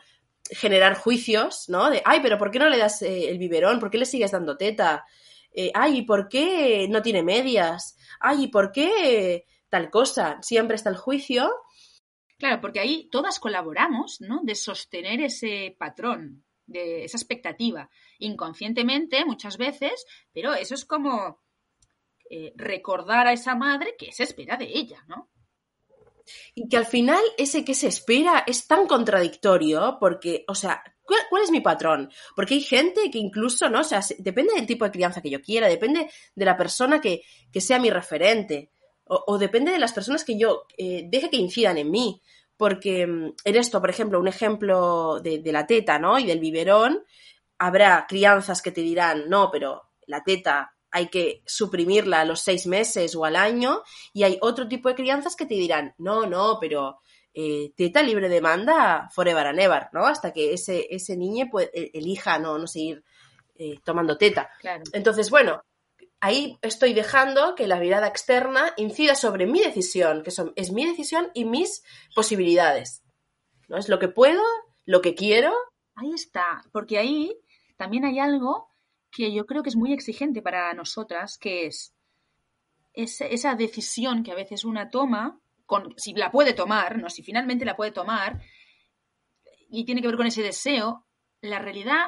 generar 0.52 0.96
juicios, 0.96 1.70
¿no? 1.70 1.90
De, 1.90 2.02
ay, 2.06 2.20
pero 2.22 2.38
¿por 2.38 2.52
qué 2.52 2.60
no 2.60 2.70
le 2.70 2.78
das 2.78 3.02
eh, 3.02 3.30
el 3.30 3.40
biberón? 3.40 3.80
¿Por 3.80 3.90
qué 3.90 3.98
le 3.98 4.06
sigues 4.06 4.32
dando 4.32 4.58
teta? 4.58 5.06
Eh, 5.56 5.72
ay, 5.74 6.00
¿y 6.00 6.02
por 6.04 6.28
qué 6.28 6.88
no 6.90 7.02
tiene 7.02 7.24
medias? 7.24 7.98
Ay, 8.20 8.44
¿y 8.44 8.48
por 8.48 8.72
qué 8.72 9.46
tal 9.70 9.90
cosa? 9.90 10.38
Siempre 10.42 10.76
está 10.76 10.90
el 10.90 10.98
juicio 10.98 11.50
Claro, 12.38 12.60
porque 12.60 12.80
ahí 12.80 13.08
todas 13.10 13.40
colaboramos, 13.40 14.20
¿no? 14.20 14.42
De 14.44 14.56
sostener 14.56 15.22
ese 15.22 15.76
patrón, 15.80 16.44
de 16.66 17.06
esa 17.06 17.18
expectativa, 17.18 17.90
inconscientemente 18.20 19.24
muchas 19.24 19.58
veces, 19.58 20.06
pero 20.34 20.54
eso 20.54 20.76
es 20.76 20.84
como 20.84 21.42
eh, 22.30 22.54
recordar 22.56 23.28
a 23.28 23.34
esa 23.34 23.56
madre 23.56 23.96
que 23.98 24.12
se 24.12 24.24
espera 24.24 24.58
de 24.58 24.66
ella, 24.66 25.04
¿no? 25.08 25.30
Y 26.56 26.68
que 26.68 26.78
al 26.78 26.88
final 26.88 27.24
ese 27.38 27.64
que 27.64 27.76
se 27.76 27.88
espera 27.88 28.44
es 28.48 28.68
tan 28.68 28.88
contradictorio 28.88 29.98
porque, 30.00 30.44
o 30.48 30.56
sea, 30.56 30.84
¿cuál, 31.06 31.44
es 31.44 31.52
mi 31.52 31.62
patrón? 31.62 32.12
Porque 32.36 32.56
hay 32.56 32.62
gente 32.62 33.10
que 33.12 33.18
incluso, 33.18 33.70
¿no? 33.70 33.82
O 33.82 33.84
sea, 33.84 34.02
se- 34.02 34.16
depende 34.20 34.54
del 34.56 34.66
tipo 34.66 34.86
de 34.86 34.92
crianza 34.92 35.22
que 35.22 35.30
yo 35.30 35.42
quiera, 35.42 35.68
depende 35.68 36.10
de 36.36 36.46
la 36.46 36.58
persona 36.58 37.00
que, 37.02 37.22
que 37.52 37.62
sea 37.62 37.80
mi 37.80 37.90
referente, 37.90 38.72
o, 39.06 39.24
o 39.28 39.38
depende 39.38 39.72
de 39.72 39.80
las 39.80 39.94
personas 39.94 40.24
que 40.26 40.38
yo 40.38 40.66
eh, 40.78 41.04
deje 41.08 41.30
que 41.30 41.38
incidan 41.38 41.78
en 41.78 41.92
mí. 41.92 42.22
Porque 42.58 43.06
mm, 43.06 43.34
en 43.44 43.56
esto, 43.56 43.82
por 43.82 43.90
ejemplo, 43.90 44.20
un 44.20 44.28
ejemplo 44.28 45.20
de, 45.22 45.40
de 45.40 45.52
la 45.52 45.68
teta, 45.68 46.00
¿no? 46.00 46.18
Y 46.20 46.26
del 46.26 46.40
biberón, 46.40 47.04
habrá 47.58 48.06
crianzas 48.08 48.62
que 48.62 48.72
te 48.72 48.82
dirán, 48.82 49.30
no, 49.30 49.50
pero 49.52 49.84
la 50.08 50.24
teta 50.24 50.72
hay 50.92 51.08
que 51.10 51.42
suprimirla 51.46 52.22
a 52.22 52.26
los 52.26 52.40
seis 52.42 52.66
meses 52.68 53.16
o 53.16 53.26
al 53.26 53.36
año, 53.36 53.82
y 54.14 54.24
hay 54.24 54.38
otro 54.42 54.68
tipo 54.68 54.88
de 54.88 54.96
crianzas 54.96 55.36
que 55.36 55.46
te 55.46 55.56
dirán, 55.56 55.94
no, 55.98 56.26
no, 56.26 56.58
pero 56.62 57.00
eh, 57.38 57.74
teta 57.76 58.02
libre 58.02 58.30
demanda 58.30 59.10
forever 59.12 59.48
and 59.48 59.60
ever, 59.60 59.90
¿no? 59.92 60.06
Hasta 60.06 60.32
que 60.32 60.54
ese, 60.54 60.88
ese 60.90 61.18
niño 61.18 61.48
pues, 61.52 61.70
e- 61.74 61.92
elija 61.94 62.40
no, 62.40 62.58
no 62.58 62.66
seguir 62.66 63.04
eh, 63.56 63.76
tomando 63.84 64.18
teta. 64.18 64.50
Claro. 64.62 64.84
Entonces, 64.94 65.30
bueno, 65.30 65.62
ahí 66.22 66.58
estoy 66.62 66.94
dejando 66.94 67.54
que 67.54 67.68
la 67.68 67.78
mirada 67.78 68.08
externa 68.08 68.74
incida 68.78 69.16
sobre 69.16 69.48
mi 69.48 69.62
decisión, 69.62 70.24
que 70.24 70.32
son, 70.32 70.54
es 70.56 70.72
mi 70.72 70.86
decisión 70.86 71.30
y 71.34 71.44
mis 71.44 71.84
posibilidades. 72.16 73.04
¿no? 73.68 73.78
Es 73.78 73.90
lo 73.90 74.00
que 74.00 74.08
puedo, 74.08 74.42
lo 74.86 75.02
que 75.02 75.14
quiero. 75.14 75.54
Ahí 75.96 76.14
está, 76.14 76.64
porque 76.72 76.98
ahí 76.98 77.38
también 77.76 78.06
hay 78.06 78.20
algo 78.20 78.70
que 79.12 79.34
yo 79.34 79.46
creo 79.46 79.62
que 79.62 79.70
es 79.70 79.76
muy 79.76 79.92
exigente 79.92 80.42
para 80.42 80.74
nosotras, 80.74 81.38
que 81.38 81.66
es 81.66 81.94
esa 82.94 83.56
decisión 83.56 84.24
que 84.24 84.32
a 84.32 84.36
veces 84.36 84.64
una 84.64 84.90
toma, 84.90 85.38
con, 85.66 85.94
si 85.98 86.14
la 86.14 86.32
puede 86.32 86.54
tomar, 86.54 86.98
¿no? 86.98 87.10
si 87.10 87.24
finalmente 87.24 87.66
la 87.66 87.76
puede 87.76 87.92
tomar, 87.92 88.42
y 89.70 89.86
tiene 89.86 90.02
que 90.02 90.08
ver 90.08 90.18
con 90.18 90.28
ese 90.28 90.42
deseo, 90.42 91.06
la 91.42 91.60
realidad 91.60 92.08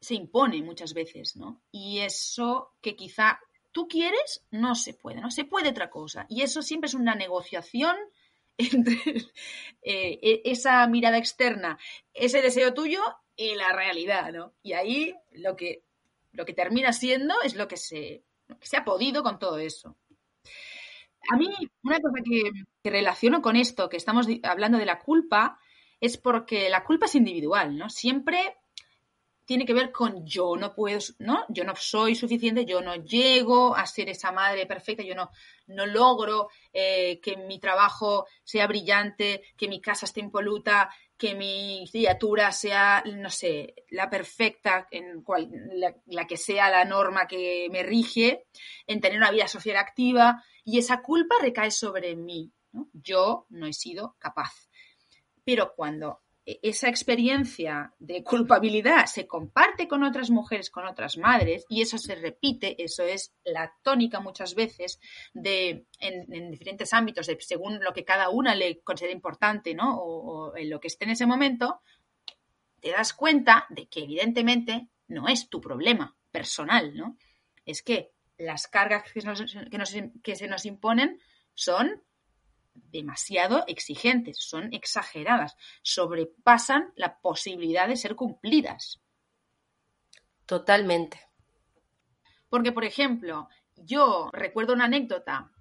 se 0.00 0.14
impone 0.14 0.62
muchas 0.62 0.94
veces, 0.94 1.36
¿no? 1.36 1.62
Y 1.70 1.98
eso 1.98 2.72
que 2.80 2.96
quizá 2.96 3.38
tú 3.72 3.86
quieres, 3.86 4.44
no 4.50 4.74
se 4.74 4.94
puede, 4.94 5.20
no 5.20 5.30
se 5.30 5.44
puede 5.44 5.70
otra 5.70 5.90
cosa. 5.90 6.26
Y 6.28 6.42
eso 6.42 6.62
siempre 6.62 6.88
es 6.88 6.94
una 6.94 7.14
negociación 7.14 7.96
entre 8.58 8.96
eh, 9.82 10.18
e- 10.22 10.42
esa 10.44 10.86
mirada 10.86 11.18
externa, 11.18 11.78
ese 12.12 12.42
deseo 12.42 12.74
tuyo 12.74 13.02
y 13.36 13.54
la 13.54 13.72
realidad, 13.72 14.32
¿no? 14.32 14.54
Y 14.62 14.72
ahí 14.72 15.14
lo 15.32 15.56
que, 15.56 15.84
lo 16.32 16.44
que 16.44 16.54
termina 16.54 16.92
siendo 16.92 17.34
es 17.42 17.54
lo 17.54 17.68
que 17.68 17.76
se, 17.76 18.24
lo 18.48 18.58
que 18.58 18.66
se 18.66 18.76
ha 18.76 18.84
podido 18.84 19.22
con 19.22 19.38
todo 19.38 19.58
eso. 19.58 19.96
A 21.28 21.36
mí, 21.36 21.48
una 21.82 22.00
cosa 22.00 22.22
que, 22.24 22.90
relaciono 22.90 23.42
con 23.42 23.56
esto, 23.56 23.88
que 23.88 23.96
estamos 23.96 24.26
hablando 24.42 24.78
de 24.78 24.86
la 24.86 24.98
culpa, 24.98 25.58
es 26.00 26.16
porque 26.16 26.70
la 26.70 26.82
culpa 26.82 27.06
es 27.06 27.14
individual, 27.14 27.76
¿no? 27.76 27.90
Siempre 27.90 28.56
tiene 29.44 29.66
que 29.66 29.74
ver 29.74 29.90
con 29.90 30.24
yo 30.24 30.56
no 30.56 30.72
puedo, 30.72 31.00
¿no? 31.18 31.44
Yo 31.48 31.64
no 31.64 31.74
soy 31.74 32.14
suficiente, 32.14 32.64
yo 32.64 32.80
no 32.80 32.94
llego 32.94 33.74
a 33.74 33.84
ser 33.84 34.08
esa 34.08 34.30
madre 34.30 34.64
perfecta, 34.64 35.02
yo 35.02 35.16
no, 35.16 35.30
no 35.66 35.86
logro 35.86 36.50
eh, 36.72 37.20
que 37.20 37.36
mi 37.36 37.58
trabajo 37.58 38.26
sea 38.44 38.68
brillante, 38.68 39.42
que 39.56 39.66
mi 39.66 39.80
casa 39.80 40.06
esté 40.06 40.20
impoluta, 40.20 40.88
que 41.18 41.34
mi 41.34 41.84
criatura 41.90 42.52
sea, 42.52 43.02
no 43.04 43.28
sé, 43.28 43.74
la 43.90 44.08
perfecta, 44.08 44.86
en 44.90 45.22
cual, 45.22 45.50
la 46.06 46.26
que 46.26 46.36
sea 46.36 46.70
la 46.70 46.84
norma 46.84 47.26
que 47.26 47.66
me 47.70 47.82
rige, 47.82 48.46
en 48.86 49.00
tener 49.00 49.18
una 49.18 49.32
vida 49.32 49.48
social 49.48 49.76
activa, 49.76 50.44
y 50.64 50.78
esa 50.78 51.02
culpa 51.02 51.34
recae 51.40 51.70
sobre 51.70 52.16
mí. 52.16 52.52
¿no? 52.72 52.88
Yo 52.92 53.46
no 53.50 53.66
he 53.66 53.72
sido 53.72 54.16
capaz. 54.18 54.68
Pero 55.44 55.74
cuando 55.74 56.20
e- 56.44 56.60
esa 56.62 56.88
experiencia 56.88 57.92
de 57.98 58.22
culpabilidad 58.22 59.06
se 59.06 59.26
comparte 59.26 59.88
con 59.88 60.02
otras 60.04 60.30
mujeres, 60.30 60.70
con 60.70 60.86
otras 60.86 61.16
madres, 61.18 61.64
y 61.68 61.82
eso 61.82 61.98
se 61.98 62.14
repite, 62.14 62.82
eso 62.82 63.02
es 63.04 63.32
la 63.44 63.72
tónica 63.82 64.20
muchas 64.20 64.54
veces 64.54 65.00
de, 65.32 65.86
en, 65.98 66.32
en 66.32 66.50
diferentes 66.50 66.92
ámbitos, 66.92 67.30
según 67.40 67.80
lo 67.80 67.92
que 67.92 68.04
cada 68.04 68.30
una 68.30 68.54
le 68.54 68.80
considera 68.80 69.14
importante, 69.14 69.74
¿no? 69.74 69.98
O, 69.98 70.50
o 70.50 70.56
en 70.56 70.70
lo 70.70 70.80
que 70.80 70.88
esté 70.88 71.04
en 71.04 71.10
ese 71.12 71.26
momento, 71.26 71.80
te 72.80 72.90
das 72.90 73.12
cuenta 73.12 73.66
de 73.68 73.86
que 73.88 74.04
evidentemente 74.04 74.88
no 75.08 75.28
es 75.28 75.48
tu 75.48 75.60
problema 75.60 76.16
personal, 76.30 76.96
¿no? 76.96 77.16
Es 77.66 77.82
que 77.82 78.12
las 78.40 78.66
cargas 78.68 79.04
que, 79.12 80.12
que 80.22 80.36
se 80.36 80.48
nos 80.48 80.64
imponen 80.66 81.20
son 81.54 82.02
demasiado 82.74 83.64
exigentes, 83.66 84.38
son 84.40 84.72
exageradas, 84.72 85.56
sobrepasan 85.82 86.92
la 86.96 87.18
posibilidad 87.20 87.86
de 87.86 87.96
ser 87.96 88.16
cumplidas. 88.16 89.00
Totalmente. 90.46 91.20
Porque, 92.48 92.72
por 92.72 92.84
ejemplo, 92.84 93.48
yo 93.76 94.30
recuerdo 94.32 94.72
una 94.72 94.86
anécdota 94.86 95.52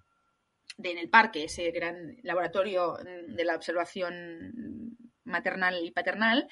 de 0.78 0.92
en 0.92 0.98
el 0.98 1.10
parque, 1.10 1.44
ese 1.44 1.72
gran 1.72 2.18
laboratorio 2.24 2.98
de 3.28 3.44
la 3.44 3.56
observación 3.56 4.98
maternal 5.26 5.84
y 5.84 5.92
paternal, 5.92 6.48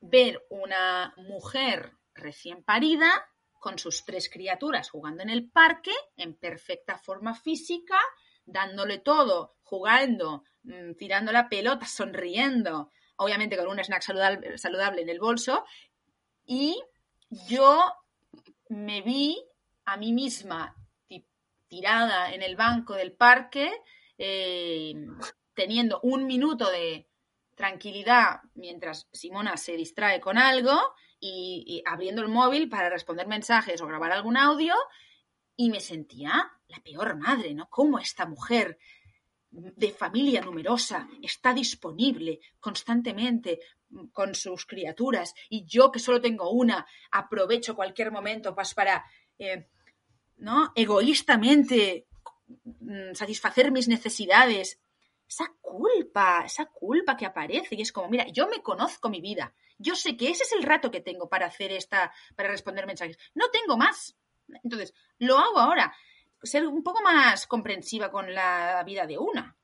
ver 0.00 0.44
una 0.48 1.14
mujer 1.16 1.92
recién 2.14 2.64
parida 2.64 3.28
con 3.62 3.78
sus 3.78 4.04
tres 4.04 4.28
criaturas 4.28 4.90
jugando 4.90 5.22
en 5.22 5.30
el 5.30 5.48
parque 5.48 5.92
en 6.16 6.34
perfecta 6.34 6.98
forma 6.98 7.32
física, 7.32 7.96
dándole 8.44 8.98
todo, 8.98 9.54
jugando, 9.62 10.42
mm, 10.64 10.94
tirando 10.98 11.30
la 11.30 11.48
pelota, 11.48 11.86
sonriendo, 11.86 12.90
obviamente 13.16 13.56
con 13.56 13.68
un 13.68 13.78
snack 13.78 14.02
saludable, 14.02 14.58
saludable 14.58 15.02
en 15.02 15.08
el 15.10 15.20
bolso, 15.20 15.64
y 16.44 16.82
yo 17.46 17.80
me 18.68 19.00
vi 19.00 19.40
a 19.84 19.96
mí 19.96 20.12
misma 20.12 20.74
tirada 21.68 22.34
en 22.34 22.42
el 22.42 22.56
banco 22.56 22.94
del 22.94 23.12
parque, 23.12 23.70
eh, 24.18 24.92
teniendo 25.54 26.00
un 26.02 26.26
minuto 26.26 26.68
de 26.68 27.08
tranquilidad 27.54 28.40
mientras 28.54 29.06
Simona 29.12 29.56
se 29.56 29.76
distrae 29.76 30.20
con 30.20 30.36
algo 30.36 30.80
y, 31.24 31.82
abriendo 31.86 32.20
el 32.20 32.28
móvil 32.28 32.68
para 32.68 32.90
responder 32.90 33.28
mensajes 33.28 33.80
o 33.80 33.86
grabar 33.86 34.10
algún 34.10 34.36
audio 34.36 34.74
y 35.54 35.70
me 35.70 35.80
sentía 35.80 36.50
la 36.66 36.80
peor 36.80 37.16
madre, 37.16 37.54
¿no? 37.54 37.68
¿Cómo 37.70 37.98
esta 38.00 38.26
mujer 38.26 38.76
de 39.50 39.92
familia 39.92 40.40
numerosa 40.40 41.08
está 41.22 41.54
disponible 41.54 42.40
constantemente 42.58 43.60
con 44.12 44.34
sus 44.34 44.66
criaturas 44.66 45.34
y 45.48 45.64
yo 45.66 45.92
que 45.92 46.00
solo 46.00 46.20
tengo 46.20 46.50
una 46.50 46.86
aprovecho 47.10 47.76
cualquier 47.76 48.10
momento 48.10 48.54
pues, 48.54 48.74
para 48.74 49.04
eh, 49.38 49.68
¿no? 50.38 50.72
egoístamente 50.74 52.08
mm, 52.80 53.12
satisfacer 53.14 53.70
mis 53.70 53.86
necesidades 53.86 54.81
esa 55.32 55.52
culpa, 55.60 56.44
esa 56.44 56.66
culpa 56.66 57.16
que 57.16 57.26
aparece 57.26 57.74
y 57.74 57.82
es 57.82 57.92
como, 57.92 58.08
mira, 58.08 58.26
yo 58.28 58.48
me 58.48 58.62
conozco 58.62 59.08
mi 59.08 59.20
vida, 59.20 59.54
yo 59.78 59.96
sé 59.96 60.16
que 60.16 60.30
ese 60.30 60.44
es 60.44 60.52
el 60.52 60.62
rato 60.62 60.90
que 60.90 61.00
tengo 61.00 61.28
para 61.28 61.46
hacer 61.46 61.72
esta, 61.72 62.12
para 62.36 62.50
responder 62.50 62.86
mensajes, 62.86 63.18
no 63.34 63.50
tengo 63.50 63.76
más. 63.76 64.16
Entonces, 64.62 64.92
lo 65.18 65.38
hago 65.38 65.58
ahora, 65.58 65.94
ser 66.42 66.66
un 66.66 66.82
poco 66.82 67.02
más 67.02 67.46
comprensiva 67.46 68.10
con 68.10 68.34
la 68.34 68.82
vida 68.84 69.06
de 69.06 69.18
una. 69.18 69.56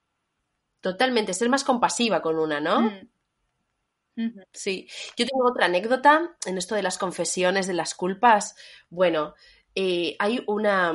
Totalmente, 0.81 1.35
ser 1.35 1.49
más 1.49 1.65
compasiva 1.65 2.23
con 2.23 2.39
una, 2.39 2.61
¿no? 2.61 2.81
Mm. 2.81 3.09
Sí, 4.53 4.89
yo 5.17 5.27
tengo 5.27 5.49
otra 5.49 5.67
anécdota 5.67 6.37
en 6.45 6.59
esto 6.59 6.75
de 6.75 6.83
las 6.83 6.99
confesiones 6.99 7.69
de 7.69 7.75
las 7.75 7.95
culpas. 7.95 8.57
Bueno, 8.89 9.35
eh, 9.75 10.17
hay 10.19 10.43
una, 10.49 10.93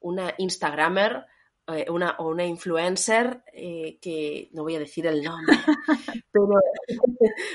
una 0.00 0.34
Instagramer 0.38 1.26
eh, 1.68 1.86
una, 1.90 2.16
o 2.18 2.28
una 2.28 2.44
influencer 2.44 3.42
eh, 3.52 3.98
que 4.00 4.50
no 4.52 4.62
voy 4.62 4.76
a 4.76 4.78
decir 4.78 5.06
el 5.06 5.22
nombre, 5.22 5.56
pero, 6.32 6.48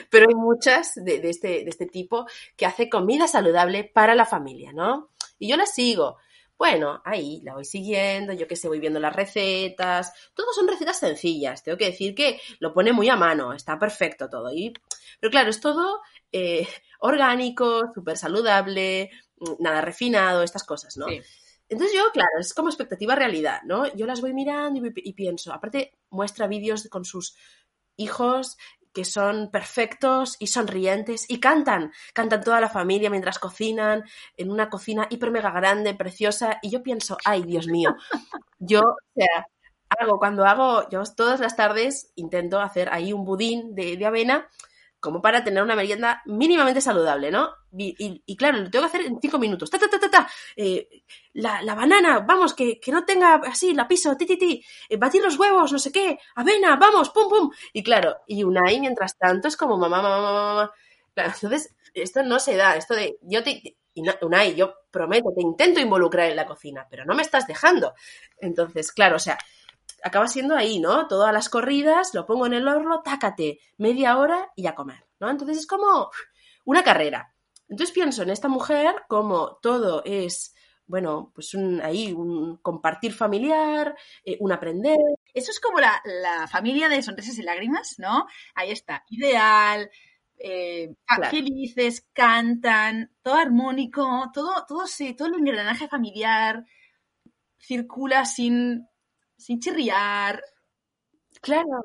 pero 0.09 0.27
hay 0.27 0.35
muchas 0.35 0.95
de, 0.95 1.21
este, 1.29 1.63
de 1.63 1.69
este 1.69 1.85
tipo 1.85 2.25
que 2.57 2.65
hace 2.65 2.89
comida 2.89 3.27
saludable 3.27 3.85
para 3.85 4.13
la 4.13 4.25
familia, 4.25 4.73
¿no? 4.73 5.11
Y 5.39 5.47
yo 5.47 5.55
la 5.55 5.65
sigo. 5.65 6.17
Bueno, 6.57 7.01
ahí 7.05 7.41
la 7.43 7.55
voy 7.55 7.65
siguiendo, 7.65 8.33
yo 8.33 8.47
que 8.47 8.55
sé, 8.55 8.67
voy 8.67 8.79
viendo 8.79 8.99
las 8.99 9.15
recetas. 9.15 10.13
Todas 10.35 10.55
son 10.55 10.67
recetas 10.67 10.99
sencillas. 10.99 11.63
Tengo 11.63 11.77
que 11.77 11.85
decir 11.85 12.13
que 12.13 12.39
lo 12.59 12.73
pone 12.73 12.93
muy 12.93 13.09
a 13.09 13.15
mano, 13.15 13.53
está 13.53 13.79
perfecto 13.79 14.29
todo. 14.29 14.53
Y, 14.53 14.73
pero 15.19 15.31
claro, 15.31 15.49
es 15.49 15.59
todo 15.59 16.01
eh, 16.31 16.67
orgánico, 16.99 17.91
súper 17.95 18.17
saludable, 18.17 19.09
nada 19.59 19.81
refinado, 19.81 20.43
estas 20.43 20.63
cosas, 20.63 20.97
¿no? 20.97 21.07
Sí. 21.07 21.21
Entonces 21.71 21.97
yo, 21.97 22.11
claro, 22.11 22.37
es 22.37 22.53
como 22.53 22.67
expectativa 22.67 23.15
realidad, 23.15 23.61
¿no? 23.63 23.87
Yo 23.95 24.05
las 24.05 24.19
voy 24.19 24.33
mirando 24.33 24.81
y, 24.93 25.13
pienso, 25.13 25.53
aparte 25.53 25.97
muestra 26.09 26.47
vídeos 26.47 26.89
con 26.89 27.05
sus 27.05 27.33
hijos 27.95 28.57
que 28.91 29.05
son 29.05 29.49
perfectos 29.51 30.35
y 30.37 30.47
sonrientes 30.47 31.25
y 31.29 31.39
cantan, 31.39 31.93
cantan 32.13 32.43
toda 32.43 32.59
la 32.59 32.67
familia 32.67 33.09
mientras 33.09 33.39
cocinan 33.39 34.03
en 34.35 34.51
una 34.51 34.69
cocina 34.69 35.07
hiper 35.09 35.31
mega 35.31 35.49
grande, 35.51 35.95
preciosa 35.95 36.59
y 36.61 36.69
yo 36.69 36.83
pienso, 36.83 37.17
ay 37.23 37.43
Dios 37.43 37.67
mío, 37.67 37.95
yo, 38.59 38.81
o 38.81 38.97
sea, 39.15 39.47
hago, 39.97 40.19
cuando 40.19 40.43
hago, 40.43 40.89
yo 40.89 41.03
todas 41.15 41.39
las 41.39 41.55
tardes 41.55 42.11
intento 42.15 42.59
hacer 42.59 42.89
ahí 42.91 43.13
un 43.13 43.23
budín 43.23 43.75
de, 43.75 43.95
de 43.95 44.05
avena 44.05 44.49
como 45.01 45.19
para 45.19 45.43
tener 45.43 45.63
una 45.63 45.75
merienda 45.75 46.21
mínimamente 46.25 46.79
saludable, 46.79 47.31
¿no? 47.31 47.49
Y, 47.75 48.37
claro, 48.37 48.59
lo 48.59 48.69
tengo 48.69 48.83
que 48.83 48.97
hacer 48.97 49.07
en 49.07 49.19
cinco 49.19 49.39
minutos. 49.39 49.69
Ta, 49.69 49.79
ta, 49.79 49.89
ta, 49.89 50.09
ta, 50.09 50.29
eh, 50.55 50.87
la, 51.33 51.73
banana, 51.73 52.19
vamos, 52.19 52.53
que, 52.53 52.79
no 52.87 53.03
tenga 53.03 53.41
así, 53.47 53.73
la 53.73 53.87
piso, 53.87 54.15
ti, 54.15 54.27
ti, 54.27 54.37
ti. 54.37 54.63
Eh, 54.87 54.97
batir 54.97 55.23
los 55.23 55.39
huevos, 55.39 55.73
no 55.73 55.79
sé 55.79 55.91
qué. 55.91 56.19
Avena, 56.35 56.75
vamos, 56.75 57.09
pum, 57.09 57.27
pum. 57.27 57.51
Y 57.73 57.81
claro, 57.81 58.17
y 58.27 58.43
Unai, 58.43 58.79
mientras 58.79 59.17
tanto, 59.17 59.47
es 59.47 59.57
como 59.57 59.75
mamá, 59.75 60.03
mamá, 60.03 60.21
mamá, 60.21 60.43
mamá. 60.43 60.71
Entonces, 61.15 61.75
esto 61.95 62.21
no 62.21 62.39
se 62.39 62.55
da. 62.55 62.75
Esto 62.75 62.93
de, 62.93 63.17
yo 63.21 63.43
te, 63.43 63.75
Unai, 64.21 64.53
yo 64.53 64.75
prometo, 64.91 65.33
te 65.35 65.41
intento 65.41 65.79
involucrar 65.79 66.29
en 66.29 66.35
la 66.35 66.45
cocina, 66.45 66.85
pero 66.89 67.05
no 67.05 67.15
me 67.15 67.23
estás 67.23 67.47
dejando. 67.47 67.95
Entonces, 68.39 68.91
claro, 68.91 69.15
o 69.15 69.19
sea, 69.19 69.39
acaba 70.03 70.27
siendo 70.27 70.55
ahí, 70.55 70.79
¿no? 70.79 71.07
Todas 71.07 71.33
las 71.33 71.49
corridas, 71.49 72.13
lo 72.13 72.25
pongo 72.25 72.45
en 72.45 72.53
el 72.53 72.67
horno, 72.67 73.01
tácate, 73.01 73.59
media 73.77 74.17
hora 74.17 74.51
y 74.55 74.67
a 74.67 74.75
comer, 74.75 75.07
¿no? 75.19 75.29
Entonces 75.29 75.57
es 75.57 75.67
como 75.67 76.09
una 76.65 76.83
carrera. 76.83 77.33
Entonces 77.67 77.93
pienso 77.93 78.23
en 78.23 78.29
esta 78.29 78.47
mujer 78.47 79.03
como 79.07 79.57
todo 79.61 80.03
es, 80.03 80.53
bueno, 80.85 81.31
pues 81.33 81.53
un, 81.53 81.81
ahí 81.81 82.11
un 82.11 82.57
compartir 82.57 83.13
familiar, 83.13 83.95
eh, 84.25 84.37
un 84.39 84.51
aprender. 84.51 84.97
Eso 85.33 85.51
es 85.51 85.59
como 85.59 85.79
la, 85.79 86.01
familia 86.51 86.89
de 86.89 87.01
sonrisas 87.01 87.37
y 87.37 87.43
lágrimas, 87.43 87.95
¿no? 87.97 88.27
Ahí 88.55 88.71
está, 88.71 89.05
ideal, 89.09 89.89
eh, 90.37 90.93
felices, 91.29 92.05
cantan, 92.11 93.11
todo 93.21 93.35
armónico, 93.35 94.29
todo, 94.33 94.65
todo, 94.67 94.85
sí, 94.85 95.13
todo 95.13 95.29
el 95.29 95.35
engranaje 95.35 95.87
familiar 95.87 96.65
circula 97.57 98.25
sin 98.25 98.87
sin 99.41 99.59
chirriar. 99.59 100.41
Claro. 101.41 101.81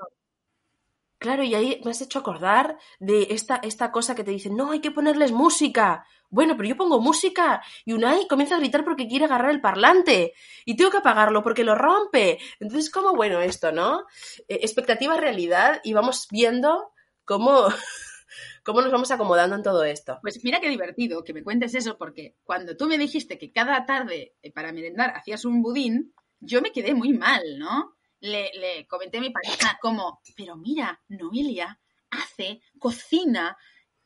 Claro, 1.19 1.43
y 1.43 1.55
ahí 1.55 1.81
me 1.85 1.91
has 1.93 2.03
hecho 2.03 2.19
acordar 2.19 2.79
de 3.01 3.29
esta, 3.31 3.57
esta 3.57 3.91
cosa 3.91 4.15
que 4.15 4.23
te 4.23 4.31
dicen, 4.31 4.55
no, 4.55 4.71
hay 4.71 4.81
que 4.81 4.91
ponerles 4.91 5.33
música. 5.33 6.07
Bueno, 6.29 6.57
pero 6.57 6.69
yo 6.69 6.77
pongo 6.77 7.01
música 7.01 7.63
y 7.85 7.95
Unai 7.95 8.27
comienza 8.29 8.57
a 8.57 8.59
gritar 8.59 8.85
porque 8.85 9.09
quiere 9.09 9.25
agarrar 9.25 9.51
el 9.51 9.63
parlante 9.63 10.35
y 10.67 10.77
tengo 10.77 10.91
que 10.91 10.99
apagarlo 10.99 11.43
porque 11.43 11.65
lo 11.65 11.75
rompe. 11.75 12.39
Entonces, 12.61 12.91
¿cómo 12.91 13.15
bueno 13.15 13.41
esto, 13.41 13.73
no? 13.73 14.01
Eh, 14.49 14.59
expectativa 14.63 15.17
realidad 15.17 15.81
y 15.85 15.95
vamos 15.95 16.29
viendo 16.31 16.93
cómo, 17.25 17.67
cómo 18.65 18.83
nos 18.83 18.93
vamos 18.93 19.11
acomodando 19.11 19.57
en 19.57 19.63
todo 19.63 19.85
esto. 19.85 20.19
Pues 20.21 20.43
mira 20.45 20.61
qué 20.61 20.69
divertido 20.69 21.25
que 21.25 21.33
me 21.33 21.43
cuentes 21.43 21.75
eso 21.75 21.97
porque 21.97 22.37
cuando 22.45 22.77
tú 22.77 22.87
me 22.87 22.99
dijiste 22.99 23.39
que 23.39 23.53
cada 23.53 23.87
tarde 23.87 24.35
eh, 24.43 24.53
para 24.53 24.73
merendar 24.73 25.15
hacías 25.17 25.47
un 25.47 25.63
budín, 25.63 26.13
yo 26.41 26.63
me 26.63 26.73
quedé 26.73 26.95
muy 26.95 27.13
mal, 27.13 27.43
¿no? 27.59 27.97
Le, 28.21 28.51
le 28.55 28.87
comenté 28.87 29.19
a 29.19 29.21
mi 29.21 29.31
pareja 29.31 29.79
como, 29.81 30.21
pero 30.37 30.57
mira, 30.57 31.01
Noelia 31.09 31.79
hace, 32.11 32.61
cocina 32.79 33.57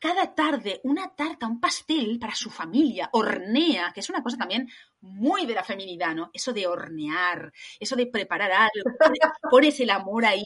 cada 0.01 0.33
tarde 0.33 0.81
una 0.83 1.15
tarta, 1.15 1.45
un 1.45 1.59
pastel 1.61 2.17
para 2.17 2.33
su 2.33 2.49
familia, 2.49 3.07
hornea, 3.13 3.91
que 3.93 3.99
es 3.99 4.09
una 4.09 4.23
cosa 4.23 4.35
también 4.35 4.67
muy 4.99 5.45
de 5.45 5.53
la 5.53 5.63
feminidad, 5.63 6.15
¿no? 6.15 6.31
Eso 6.33 6.51
de 6.53 6.65
hornear, 6.65 7.53
eso 7.79 7.95
de 7.95 8.07
preparar 8.07 8.51
algo, 8.51 8.71
pones 9.51 9.79
el 9.79 9.91
amor 9.91 10.25
ahí, 10.25 10.43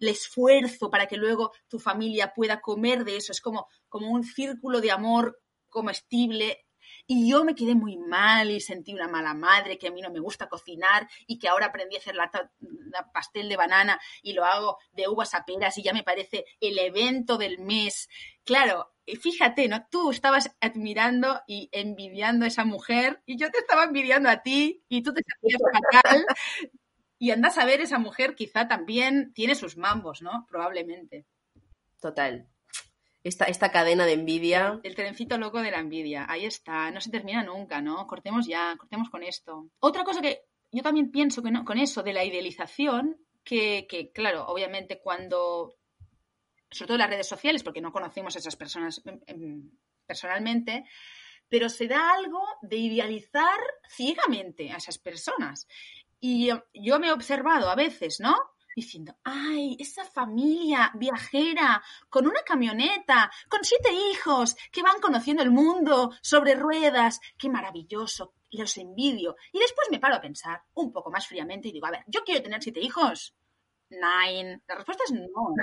el 0.00 0.08
esfuerzo 0.08 0.90
para 0.90 1.06
que 1.06 1.16
luego 1.16 1.52
tu 1.68 1.78
familia 1.78 2.32
pueda 2.34 2.60
comer 2.60 3.04
de 3.04 3.16
eso, 3.16 3.30
es 3.30 3.40
como, 3.40 3.68
como 3.88 4.10
un 4.10 4.24
círculo 4.24 4.80
de 4.80 4.90
amor 4.90 5.38
comestible 5.68 6.65
y 7.06 7.30
yo 7.30 7.44
me 7.44 7.54
quedé 7.54 7.74
muy 7.74 7.96
mal 7.96 8.50
y 8.50 8.60
sentí 8.60 8.92
una 8.92 9.08
mala 9.08 9.34
madre, 9.34 9.78
que 9.78 9.88
a 9.88 9.90
mí 9.90 10.00
no 10.00 10.10
me 10.10 10.20
gusta 10.20 10.48
cocinar 10.48 11.08
y 11.26 11.38
que 11.38 11.48
ahora 11.48 11.66
aprendí 11.66 11.96
a 11.96 11.98
hacer 11.98 12.16
la, 12.16 12.30
pastel 13.12 13.48
de 13.48 13.56
banana 13.56 14.00
y 14.22 14.32
lo 14.32 14.44
hago 14.44 14.78
de 14.92 15.08
uvas 15.08 15.34
a 15.34 15.44
peras 15.44 15.76
y 15.78 15.82
ya 15.82 15.92
me 15.92 16.02
parece 16.02 16.44
el 16.60 16.78
evento 16.78 17.38
del 17.38 17.58
mes. 17.58 18.08
Claro, 18.44 18.92
fíjate, 19.20 19.68
¿no? 19.68 19.86
Tú 19.90 20.10
estabas 20.10 20.50
admirando 20.60 21.40
y 21.46 21.68
envidiando 21.72 22.44
a 22.44 22.48
esa 22.48 22.64
mujer 22.64 23.22
y 23.26 23.38
yo 23.38 23.50
te 23.50 23.58
estaba 23.58 23.84
envidiando 23.84 24.28
a 24.28 24.42
ti 24.42 24.82
y 24.88 25.02
tú 25.02 25.12
te 25.12 25.22
sentías 25.22 25.60
fatal. 25.92 26.26
Y 27.18 27.30
andas 27.30 27.56
a 27.58 27.64
ver, 27.64 27.80
esa 27.80 27.98
mujer 27.98 28.34
quizá 28.34 28.68
también 28.68 29.32
tiene 29.32 29.54
sus 29.54 29.76
mambos, 29.76 30.22
¿no? 30.22 30.46
Probablemente. 30.48 31.24
Total. 32.00 32.46
Esta, 33.28 33.46
esta 33.46 33.70
cadena 33.70 34.06
de 34.06 34.12
envidia. 34.12 34.80
El 34.82 34.94
trencito 34.94 35.38
loco 35.38 35.60
de 35.60 35.70
la 35.70 35.80
envidia. 35.80 36.26
Ahí 36.28 36.44
está. 36.44 36.90
No 36.90 37.00
se 37.00 37.10
termina 37.10 37.42
nunca, 37.42 37.80
¿no? 37.80 38.06
Cortemos 38.06 38.46
ya, 38.46 38.76
cortemos 38.78 39.10
con 39.10 39.22
esto. 39.22 39.68
Otra 39.80 40.04
cosa 40.04 40.20
que 40.20 40.42
yo 40.72 40.82
también 40.82 41.10
pienso 41.10 41.42
que 41.42 41.50
no, 41.50 41.64
con 41.64 41.78
eso 41.78 42.02
de 42.02 42.12
la 42.12 42.24
idealización, 42.24 43.16
que, 43.44 43.86
que 43.88 44.12
claro, 44.12 44.46
obviamente 44.46 45.00
cuando 45.00 45.74
sobre 46.70 46.88
todo 46.88 46.94
en 46.96 47.00
las 47.00 47.10
redes 47.10 47.28
sociales, 47.28 47.62
porque 47.62 47.80
no 47.80 47.92
conocemos 47.92 48.34
a 48.36 48.38
esas 48.38 48.56
personas 48.56 49.00
em, 49.04 49.20
em, 49.26 49.70
personalmente, 50.04 50.84
pero 51.48 51.68
se 51.68 51.86
da 51.86 52.12
algo 52.12 52.42
de 52.62 52.76
idealizar 52.76 53.58
ciegamente 53.88 54.70
a 54.72 54.76
esas 54.76 54.98
personas. 54.98 55.68
Y 56.20 56.50
yo 56.74 56.98
me 56.98 57.08
he 57.08 57.12
observado 57.12 57.70
a 57.70 57.76
veces, 57.76 58.20
¿no? 58.20 58.36
Diciendo, 58.76 59.16
ay, 59.24 59.74
esa 59.80 60.04
familia 60.04 60.92
viajera, 60.94 61.82
con 62.10 62.26
una 62.26 62.42
camioneta, 62.42 63.30
con 63.48 63.64
siete 63.64 63.90
hijos, 63.90 64.54
que 64.70 64.82
van 64.82 65.00
conociendo 65.00 65.42
el 65.42 65.50
mundo 65.50 66.12
sobre 66.20 66.54
ruedas, 66.54 67.18
qué 67.38 67.48
maravilloso, 67.48 68.34
los 68.50 68.76
envidio. 68.76 69.36
Y 69.50 69.60
después 69.60 69.88
me 69.90 69.98
paro 69.98 70.16
a 70.16 70.20
pensar 70.20 70.62
un 70.74 70.92
poco 70.92 71.10
más 71.10 71.26
fríamente 71.26 71.68
y 71.68 71.72
digo, 71.72 71.86
a 71.86 71.92
ver, 71.92 72.04
yo 72.06 72.22
quiero 72.22 72.42
tener 72.42 72.62
siete 72.62 72.80
hijos. 72.80 73.34
Nine. 73.88 74.62
La 74.68 74.74
respuesta 74.74 75.04
es 75.06 75.12
no. 75.12 75.24
No 75.24 75.62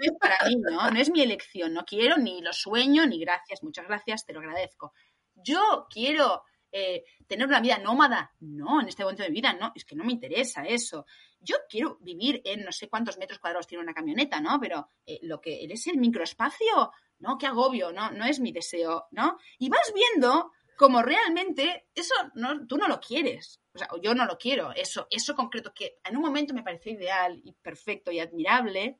es 0.00 0.12
para 0.18 0.38
mí, 0.48 0.56
¿no? 0.56 0.90
No 0.90 0.98
es 0.98 1.10
mi 1.10 1.20
elección. 1.20 1.74
No 1.74 1.84
quiero, 1.84 2.16
ni 2.16 2.40
lo 2.40 2.54
sueño, 2.54 3.06
ni 3.06 3.20
gracias. 3.20 3.62
Muchas 3.62 3.86
gracias, 3.86 4.24
te 4.24 4.32
lo 4.32 4.40
agradezco. 4.40 4.94
Yo 5.34 5.86
quiero 5.90 6.44
eh, 6.76 7.04
tener 7.28 7.46
una 7.46 7.60
vida 7.60 7.78
nómada. 7.78 8.32
No, 8.40 8.80
en 8.80 8.88
este 8.88 9.04
momento 9.04 9.22
de 9.22 9.28
vida, 9.28 9.52
no. 9.52 9.70
Es 9.76 9.84
que 9.84 9.94
no 9.94 10.02
me 10.02 10.10
interesa 10.10 10.64
eso. 10.64 11.06
Yo 11.38 11.54
quiero 11.68 11.98
vivir 12.00 12.42
en 12.44 12.64
no 12.64 12.72
sé 12.72 12.88
cuántos 12.88 13.16
metros 13.16 13.38
cuadrados 13.38 13.68
tiene 13.68 13.84
una 13.84 13.94
camioneta, 13.94 14.40
¿no? 14.40 14.58
Pero 14.60 14.88
eh, 15.06 15.20
lo 15.22 15.40
que 15.40 15.64
es 15.64 15.86
el 15.86 15.98
microespacio, 15.98 16.90
¿no? 17.20 17.38
Qué 17.38 17.46
agobio, 17.46 17.92
¿no? 17.92 18.10
No 18.10 18.24
es 18.24 18.40
mi 18.40 18.50
deseo, 18.50 19.06
¿no? 19.12 19.38
Y 19.60 19.68
vas 19.68 19.92
viendo 19.94 20.50
como 20.76 21.00
realmente 21.00 21.86
eso 21.94 22.12
no, 22.34 22.66
tú 22.66 22.76
no 22.76 22.88
lo 22.88 22.98
quieres. 22.98 23.60
O 23.72 23.78
sea, 23.78 23.88
yo 24.02 24.12
no 24.16 24.26
lo 24.26 24.36
quiero. 24.36 24.72
Eso, 24.72 25.06
eso 25.10 25.36
concreto 25.36 25.72
que 25.72 25.98
en 26.02 26.16
un 26.16 26.22
momento 26.22 26.54
me 26.54 26.64
pareció 26.64 26.90
ideal 26.90 27.40
y 27.44 27.52
perfecto 27.52 28.10
y 28.10 28.18
admirable, 28.18 28.98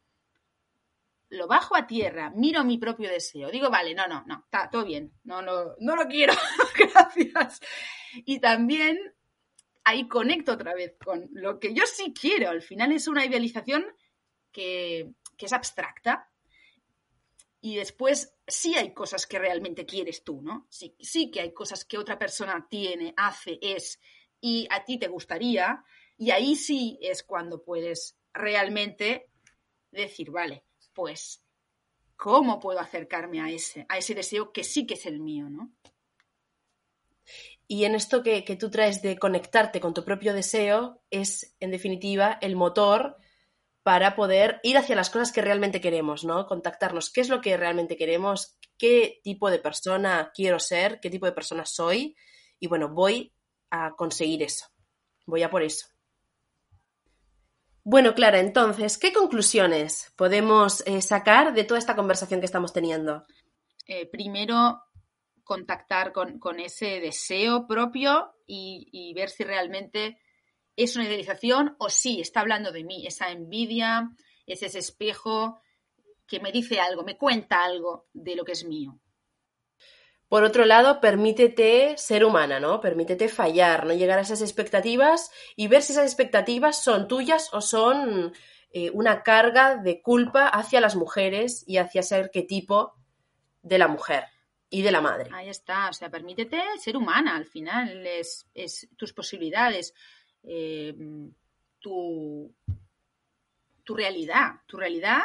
lo 1.30 1.46
bajo 1.46 1.76
a 1.76 1.86
tierra, 1.86 2.30
miro 2.30 2.64
mi 2.64 2.78
propio 2.78 3.08
deseo, 3.10 3.50
digo, 3.50 3.70
vale, 3.70 3.94
no, 3.94 4.06
no, 4.06 4.24
no, 4.26 4.42
está 4.44 4.68
todo 4.70 4.84
bien, 4.84 5.12
no, 5.24 5.42
no, 5.42 5.74
no 5.80 5.96
lo 5.96 6.06
quiero, 6.06 6.34
gracias. 6.78 7.60
Y 8.24 8.38
también 8.38 8.98
ahí 9.84 10.06
conecto 10.08 10.52
otra 10.52 10.74
vez 10.74 10.96
con 11.04 11.28
lo 11.32 11.58
que 11.58 11.74
yo 11.74 11.84
sí 11.86 12.14
quiero. 12.18 12.50
Al 12.50 12.62
final 12.62 12.92
es 12.92 13.08
una 13.08 13.24
idealización 13.24 13.84
que, 14.52 15.12
que 15.36 15.46
es 15.46 15.52
abstracta, 15.52 16.30
y 17.64 17.76
después 17.76 18.36
sí 18.46 18.74
hay 18.76 18.92
cosas 18.92 19.26
que 19.26 19.38
realmente 19.38 19.86
quieres 19.86 20.22
tú, 20.22 20.42
¿no? 20.42 20.66
Sí, 20.68 20.94
sí 21.00 21.30
que 21.30 21.40
hay 21.40 21.54
cosas 21.54 21.86
que 21.86 21.96
otra 21.96 22.18
persona 22.18 22.66
tiene, 22.68 23.14
hace, 23.16 23.58
es 23.62 23.98
y 24.38 24.68
a 24.70 24.84
ti 24.84 24.98
te 24.98 25.08
gustaría. 25.08 25.82
Y 26.18 26.30
ahí 26.30 26.56
sí 26.56 26.98
es 27.00 27.22
cuando 27.22 27.64
puedes 27.64 28.18
realmente 28.34 29.30
decir, 29.90 30.30
vale, 30.30 30.63
pues, 30.94 31.44
¿cómo 32.16 32.60
puedo 32.60 32.80
acercarme 32.80 33.40
a 33.40 33.50
ese, 33.50 33.86
a 33.88 33.98
ese 33.98 34.14
deseo 34.14 34.52
que 34.52 34.64
sí 34.64 34.86
que 34.86 34.94
es 34.94 35.06
el 35.06 35.20
mío, 35.20 35.50
¿no? 35.50 35.72
Y 37.66 37.84
en 37.84 37.94
esto 37.94 38.22
que, 38.22 38.44
que 38.44 38.56
tú 38.56 38.70
traes 38.70 39.02
de 39.02 39.18
conectarte 39.18 39.80
con 39.80 39.94
tu 39.94 40.04
propio 40.04 40.34
deseo 40.34 41.02
es, 41.10 41.56
en 41.60 41.70
definitiva, 41.70 42.38
el 42.40 42.56
motor 42.56 43.16
para 43.82 44.16
poder 44.16 44.60
ir 44.62 44.78
hacia 44.78 44.96
las 44.96 45.10
cosas 45.10 45.30
que 45.30 45.42
realmente 45.42 45.80
queremos, 45.80 46.24
¿no? 46.24 46.46
Contactarnos, 46.46 47.10
qué 47.10 47.20
es 47.20 47.28
lo 47.28 47.42
que 47.42 47.56
realmente 47.56 47.96
queremos, 47.96 48.58
qué 48.78 49.20
tipo 49.22 49.50
de 49.50 49.58
persona 49.58 50.32
quiero 50.34 50.58
ser, 50.58 51.00
qué 51.00 51.10
tipo 51.10 51.26
de 51.26 51.32
persona 51.32 51.66
soy, 51.66 52.16
y 52.58 52.66
bueno, 52.66 52.88
voy 52.88 53.34
a 53.70 53.94
conseguir 53.94 54.42
eso, 54.42 54.66
voy 55.26 55.42
a 55.42 55.50
por 55.50 55.62
eso. 55.62 55.86
Bueno, 57.84 58.14
Clara, 58.14 58.40
entonces, 58.40 58.96
¿qué 58.96 59.12
conclusiones 59.12 60.12
podemos 60.16 60.82
eh, 60.86 61.02
sacar 61.02 61.52
de 61.52 61.64
toda 61.64 61.78
esta 61.78 61.94
conversación 61.94 62.40
que 62.40 62.46
estamos 62.46 62.72
teniendo? 62.72 63.24
Eh, 63.86 64.06
primero, 64.06 64.82
contactar 65.44 66.12
con, 66.12 66.58
ese 66.58 67.00
deseo 67.00 67.66
propio 67.66 68.32
y 68.46 69.12
ver 69.14 69.28
si 69.28 69.44
realmente 69.44 70.18
es 70.76 70.96
una 70.96 71.04
idealización 71.04 71.76
o 71.78 71.88
sí, 71.88 72.20
está 72.20 72.40
hablando 72.40 72.72
de 72.72 72.84
mí, 72.84 73.06
esa 73.06 73.30
envidia, 73.30 74.10
es 74.46 74.62
ese 74.62 74.78
espejo 74.78 75.60
que 76.26 76.40
me 76.40 76.52
dice 76.52 76.80
algo, 76.80 77.04
me 77.04 77.18
cuenta 77.18 77.64
algo 77.64 78.08
de 78.12 78.34
lo 78.34 78.44
que 78.44 78.52
es 78.52 78.64
mío. 78.64 78.98
Por 80.28 80.42
otro 80.42 80.64
lado, 80.64 81.00
permítete 81.00 81.96
ser 81.98 82.24
humana, 82.24 82.58
¿no? 82.60 82.80
Permítete 82.80 83.28
fallar, 83.28 83.86
no 83.86 83.94
llegar 83.94 84.18
a 84.18 84.22
esas 84.22 84.40
expectativas 84.40 85.30
y 85.56 85.68
ver 85.68 85.82
si 85.82 85.92
esas 85.92 86.06
expectativas 86.06 86.82
son 86.82 87.08
tuyas 87.08 87.50
o 87.52 87.60
son 87.60 88.32
eh, 88.70 88.90
una 88.90 89.22
carga 89.22 89.76
de 89.76 90.02
culpa 90.02 90.48
hacia 90.48 90.80
las 90.80 90.96
mujeres 90.96 91.64
y 91.66 91.76
hacia 91.76 92.00
ese 92.00 92.16
arquetipo 92.16 92.94
de 93.62 93.78
la 93.78 93.88
mujer 93.88 94.24
y 94.70 94.82
de 94.82 94.92
la 94.92 95.00
madre. 95.00 95.30
Ahí 95.32 95.48
está, 95.48 95.88
o 95.88 95.92
sea, 95.92 96.10
permítete 96.10 96.60
ser 96.78 96.96
humana, 96.96 97.36
al 97.36 97.44
final 97.44 98.06
es, 98.06 98.48
tus 98.96 99.12
posibilidades. 99.12 99.94
Eh, 100.42 100.94
tu, 101.78 102.54
tu 103.84 103.94
realidad. 103.94 104.54
Tu 104.66 104.76
realidad 104.76 105.20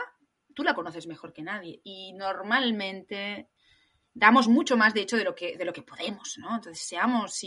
tú 0.53 0.63
la 0.63 0.73
conoces 0.73 1.07
mejor 1.07 1.31
que 1.31 1.41
nadie. 1.41 1.79
Y 1.85 2.11
normalmente 2.13 3.47
damos 4.13 4.47
mucho 4.47 4.77
más, 4.77 4.93
de 4.93 5.01
hecho, 5.01 5.17
de 5.17 5.23
lo 5.23 5.35
que, 5.35 5.57
de 5.57 5.65
lo 5.65 5.73
que 5.73 5.83
podemos, 5.83 6.37
¿no? 6.37 6.55
Entonces, 6.55 6.85
seamos 6.85 7.41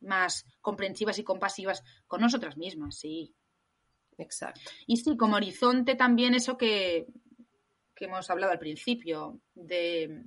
más 0.00 0.44
comprensivas 0.60 1.18
y 1.18 1.24
compasivas 1.24 1.82
con 2.06 2.20
nosotras 2.20 2.56
mismas, 2.56 2.98
sí. 2.98 3.34
Exacto. 4.18 4.60
Y 4.86 4.96
sí, 4.96 5.16
como 5.16 5.36
horizonte 5.36 5.94
también 5.94 6.34
eso 6.34 6.56
que, 6.56 7.06
que 7.94 8.06
hemos 8.06 8.30
hablado 8.30 8.52
al 8.52 8.58
principio, 8.58 9.40
de, 9.54 10.24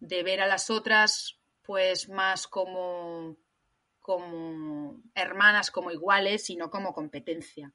de 0.00 0.22
ver 0.22 0.40
a 0.40 0.48
las 0.48 0.70
otras 0.70 1.36
pues 1.62 2.08
más 2.08 2.48
como 2.48 3.36
como 4.00 5.00
hermanas, 5.14 5.70
como 5.70 5.92
iguales, 5.92 6.44
sino 6.44 6.70
como 6.70 6.92
competencia. 6.92 7.72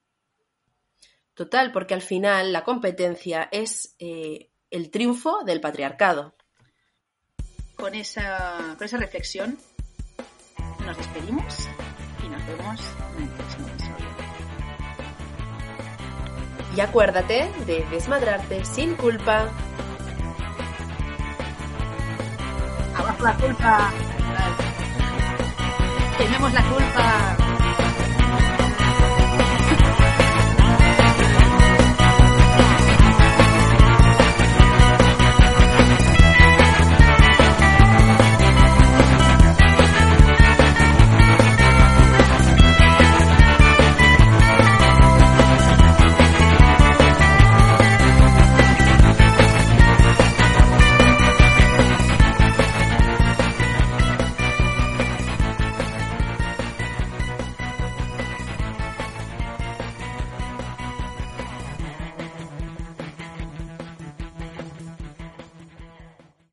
Total, 1.33 1.71
porque 1.71 1.93
al 1.93 2.01
final 2.01 2.51
la 2.51 2.63
competencia 2.63 3.47
es 3.51 3.95
eh, 3.99 4.51
el 4.69 4.89
triunfo 4.89 5.43
del 5.45 5.61
patriarcado. 5.61 6.35
Con 7.75 7.93
esa, 7.95 8.75
con 8.77 8.85
esa 8.85 8.97
reflexión 8.97 9.57
nos 10.85 10.97
despedimos 10.97 11.67
y 12.23 12.29
nos 12.29 12.45
vemos 12.47 12.81
en 13.17 13.23
el 13.23 13.29
próximo 13.29 13.67
episodio. 13.67 14.05
Y 16.75 16.79
acuérdate 16.81 17.51
de 17.65 17.85
desmadrarte 17.91 18.65
sin 18.65 18.95
culpa. 18.95 19.49
Abajo 22.95 23.23
la 23.23 23.37
culpa 23.37 23.93
tenemos 26.17 26.53
la 26.53 26.63
culpa. 26.63 27.44